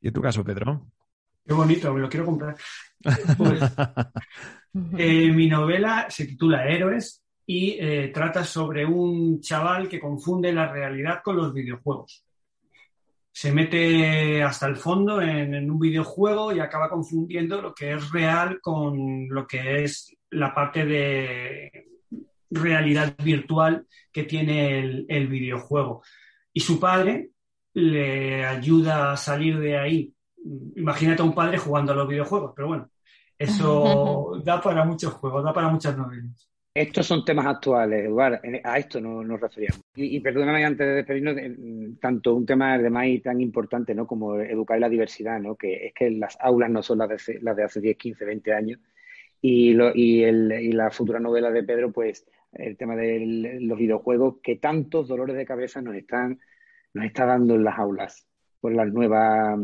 ¿Y 0.00 0.08
en 0.08 0.14
tu 0.14 0.20
caso, 0.20 0.44
Pedro? 0.44 0.86
Qué 1.44 1.54
bonito, 1.54 1.92
me 1.92 2.00
lo 2.00 2.08
quiero 2.08 2.26
comprar. 2.26 2.56
Pues, 3.38 3.62
eh, 4.98 5.30
mi 5.30 5.48
novela 5.48 6.06
se 6.10 6.26
titula 6.26 6.66
Héroes 6.68 7.24
y 7.46 7.76
eh, 7.80 8.10
trata 8.12 8.44
sobre 8.44 8.84
un 8.84 9.40
chaval 9.40 9.88
que 9.88 10.00
confunde 10.00 10.52
la 10.52 10.70
realidad 10.70 11.20
con 11.24 11.36
los 11.36 11.54
videojuegos 11.54 12.27
se 13.38 13.52
mete 13.52 14.42
hasta 14.42 14.66
el 14.66 14.74
fondo 14.74 15.22
en, 15.22 15.70
un 15.70 15.78
videojuego 15.78 16.50
y 16.50 16.58
acaba 16.58 16.90
confundiendo 16.90 17.62
lo 17.62 17.72
que 17.72 17.92
es 17.92 18.10
real 18.10 18.60
con 18.60 19.28
lo 19.28 19.46
que 19.46 19.84
es 19.84 20.12
la 20.30 20.52
parte 20.52 20.84
de 20.84 21.86
realidad 22.50 23.14
virtual 23.22 23.86
que 24.10 24.24
tiene 24.24 24.80
el, 25.08 25.28
videojuego. 25.28 26.02
Y 26.52 26.58
su 26.58 26.80
padre 26.80 27.30
le 27.74 28.44
ayuda 28.44 29.12
a 29.12 29.16
salir 29.16 29.60
de 29.60 29.78
ahí. 29.78 30.12
Imagínate 30.74 31.22
a 31.22 31.24
un 31.24 31.34
padre 31.36 31.58
jugando 31.58 31.92
a 31.92 31.94
los 31.94 32.08
videojuegos, 32.08 32.52
pero 32.56 32.66
bueno, 32.66 32.90
eso 33.38 34.32
da 34.44 34.60
para 34.60 34.84
muchos 34.84 35.12
juegos, 35.12 35.44
da 35.44 35.52
para 35.52 35.68
muchas 35.68 35.96
novelas. 35.96 36.50
Estos 36.78 37.06
son 37.06 37.24
temas 37.24 37.46
actuales, 37.46 38.04
Eduardo, 38.04 38.38
a 38.62 38.78
esto 38.78 39.00
no, 39.00 39.24
nos 39.24 39.40
referíamos. 39.40 39.80
Y, 39.96 40.20
perdóname 40.20 40.64
antes 40.64 40.86
de 40.86 40.94
despedirnos, 40.94 41.98
tanto 42.00 42.36
un 42.36 42.46
tema 42.46 42.78
de 42.78 42.88
MAI 42.88 43.18
tan 43.18 43.40
importante 43.40 43.96
¿no? 43.96 44.06
como 44.06 44.36
educar 44.36 44.78
la 44.78 44.88
diversidad, 44.88 45.40
¿no? 45.40 45.56
que 45.56 45.86
es 45.86 45.92
que 45.92 46.08
las 46.10 46.38
aulas 46.40 46.70
no 46.70 46.82
son 46.84 46.98
las 46.98 47.08
de, 47.26 47.40
las 47.40 47.56
de 47.56 47.64
hace 47.64 47.80
10, 47.80 47.96
15, 47.96 48.24
20 48.24 48.52
años. 48.52 48.80
Y, 49.40 49.72
lo, 49.72 49.90
y, 49.92 50.22
el, 50.22 50.52
y 50.52 50.70
la 50.70 50.90
futura 50.90 51.18
novela 51.18 51.50
de 51.50 51.64
Pedro, 51.64 51.90
pues 51.90 52.24
el 52.52 52.76
tema 52.76 52.94
de 52.94 53.58
los 53.60 53.76
videojuegos, 53.76 54.36
que 54.40 54.54
tantos 54.56 55.08
dolores 55.08 55.36
de 55.36 55.46
cabeza 55.46 55.82
nos 55.82 55.96
están 55.96 56.38
nos 56.94 57.04
está 57.06 57.26
dando 57.26 57.54
en 57.54 57.64
las 57.64 57.76
aulas 57.78 58.26
por 58.60 58.72
las 58.72 58.92
nuevas, 58.92 59.58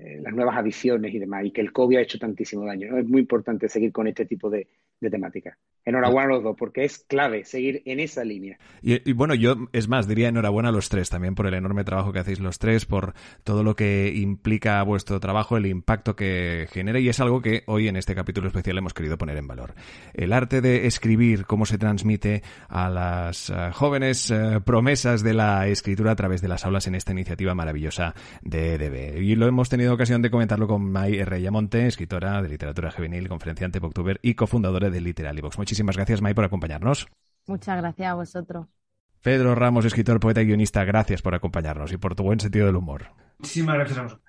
eh, 0.00 0.20
las 0.20 0.34
nuevas 0.34 0.56
adicciones 0.56 1.14
y 1.14 1.18
demás, 1.18 1.44
y 1.44 1.50
que 1.52 1.60
el 1.60 1.72
COVID 1.72 1.96
ha 1.96 2.02
hecho 2.02 2.18
tantísimo 2.18 2.64
daño. 2.64 2.96
Es 2.96 3.06
muy 3.06 3.20
importante 3.20 3.68
seguir 3.68 3.92
con 3.92 4.06
este 4.06 4.24
tipo 4.26 4.50
de, 4.50 4.68
de 5.00 5.10
temática. 5.10 5.58
Enhorabuena 5.84 6.30
a 6.30 6.34
los 6.34 6.42
dos, 6.42 6.56
porque 6.58 6.84
es 6.84 6.98
clave 6.98 7.44
seguir 7.44 7.82
en 7.84 8.00
esa 8.00 8.24
línea. 8.24 8.58
Y, 8.82 9.12
bueno, 9.12 9.34
yo, 9.34 9.68
es 9.72 9.86
más, 9.86 10.08
diría 10.08 10.28
enhorabuena 10.28 10.70
a 10.70 10.72
los 10.72 10.88
tres 10.88 11.10
también 11.10 11.36
por 11.36 11.46
el 11.46 11.54
enorme 11.54 11.84
trabajo 11.84 12.12
que 12.12 12.18
hacéis 12.18 12.40
los 12.40 12.58
tres, 12.58 12.86
por 12.86 13.14
todo 13.44 13.62
lo 13.62 13.76
que 13.76 14.12
implica 14.16 14.82
vuestro 14.82 15.20
trabajo, 15.20 15.56
el 15.56 15.66
impacto 15.66 16.16
que 16.16 16.66
genera, 16.72 16.98
y 16.98 17.08
es 17.08 17.20
algo 17.20 17.40
que 17.40 17.62
hoy 17.66 17.86
en 17.86 17.94
este 17.94 18.16
capítulo 18.16 18.48
especial 18.48 18.78
hemos 18.78 18.94
querido 18.94 19.16
poner 19.16 19.36
en 19.36 19.46
valor. 19.46 19.74
El 20.12 20.32
arte 20.32 20.60
de 20.60 20.88
escribir, 20.88 21.46
cómo 21.46 21.66
se 21.66 21.78
transmite 21.78 22.42
a 22.68 22.90
las 22.90 23.50
eh, 23.50 23.70
jóvenes 23.72 24.28
eh, 24.32 24.60
promesas 24.64 25.22
de 25.22 25.34
la 25.34 25.68
escritura 25.68 26.10
a 26.10 26.16
través 26.16 26.42
de 26.42 26.48
las 26.48 26.64
aulas 26.64 26.88
en 26.88 26.96
esta 26.96 27.12
iniciativa 27.12 27.54
maravillosa 27.54 28.12
de 28.42 28.74
EDB. 28.74 29.22
Y 29.22 29.36
lo 29.36 29.46
hemos 29.46 29.68
tenido 29.68 29.94
ocasión 29.94 30.20
de 30.20 30.30
comentarlo 30.30 30.66
con 30.66 30.90
May 30.90 31.22
Reyamonte, 31.22 31.86
escritora 31.86 32.42
de 32.42 32.48
literatura 32.48 32.90
juvenil, 32.90 33.28
conferenciante 33.28 33.78
Booktuber 33.78 34.18
y 34.20 34.34
cofundadora 34.34 34.85
de 34.90 35.00
Literal 35.00 35.40
Box. 35.40 35.58
Muchísimas 35.58 35.96
gracias, 35.96 36.22
May, 36.22 36.34
por 36.34 36.44
acompañarnos. 36.44 37.06
Muchas 37.46 37.76
gracias 37.78 38.08
a 38.08 38.14
vosotros. 38.14 38.66
Pedro 39.22 39.54
Ramos, 39.54 39.84
escritor, 39.84 40.20
poeta 40.20 40.42
y 40.42 40.46
guionista, 40.46 40.84
gracias 40.84 41.22
por 41.22 41.34
acompañarnos 41.34 41.92
y 41.92 41.96
por 41.96 42.14
tu 42.14 42.22
buen 42.22 42.38
sentido 42.38 42.66
del 42.66 42.76
humor. 42.76 43.06
Muchísimas 43.38 43.76
gracias 43.76 43.98
a 43.98 44.02
vosotros. 44.02 44.26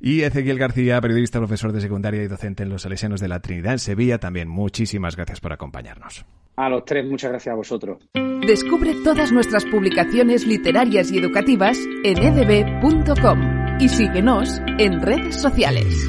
Y 0.00 0.22
Ezequiel 0.22 0.58
García, 0.58 1.00
periodista, 1.00 1.38
profesor 1.38 1.72
de 1.72 1.80
secundaria 1.80 2.22
y 2.22 2.28
docente 2.28 2.62
en 2.62 2.70
los 2.70 2.82
Salesianos 2.82 3.20
de 3.20 3.28
la 3.28 3.40
Trinidad 3.40 3.72
en 3.72 3.78
Sevilla, 3.78 4.18
también 4.18 4.48
muchísimas 4.48 5.16
gracias 5.16 5.40
por 5.40 5.52
acompañarnos. 5.52 6.24
A 6.56 6.68
los 6.68 6.84
tres, 6.84 7.06
muchas 7.06 7.30
gracias 7.30 7.52
a 7.52 7.56
vosotros. 7.56 7.98
Descubre 8.46 8.94
todas 9.04 9.32
nuestras 9.32 9.64
publicaciones 9.66 10.46
literarias 10.46 11.12
y 11.12 11.18
educativas 11.18 11.78
en 12.04 12.18
edb.com 12.18 13.78
y 13.80 13.88
síguenos 13.88 14.60
en 14.78 15.02
redes 15.02 15.36
sociales. 15.40 16.08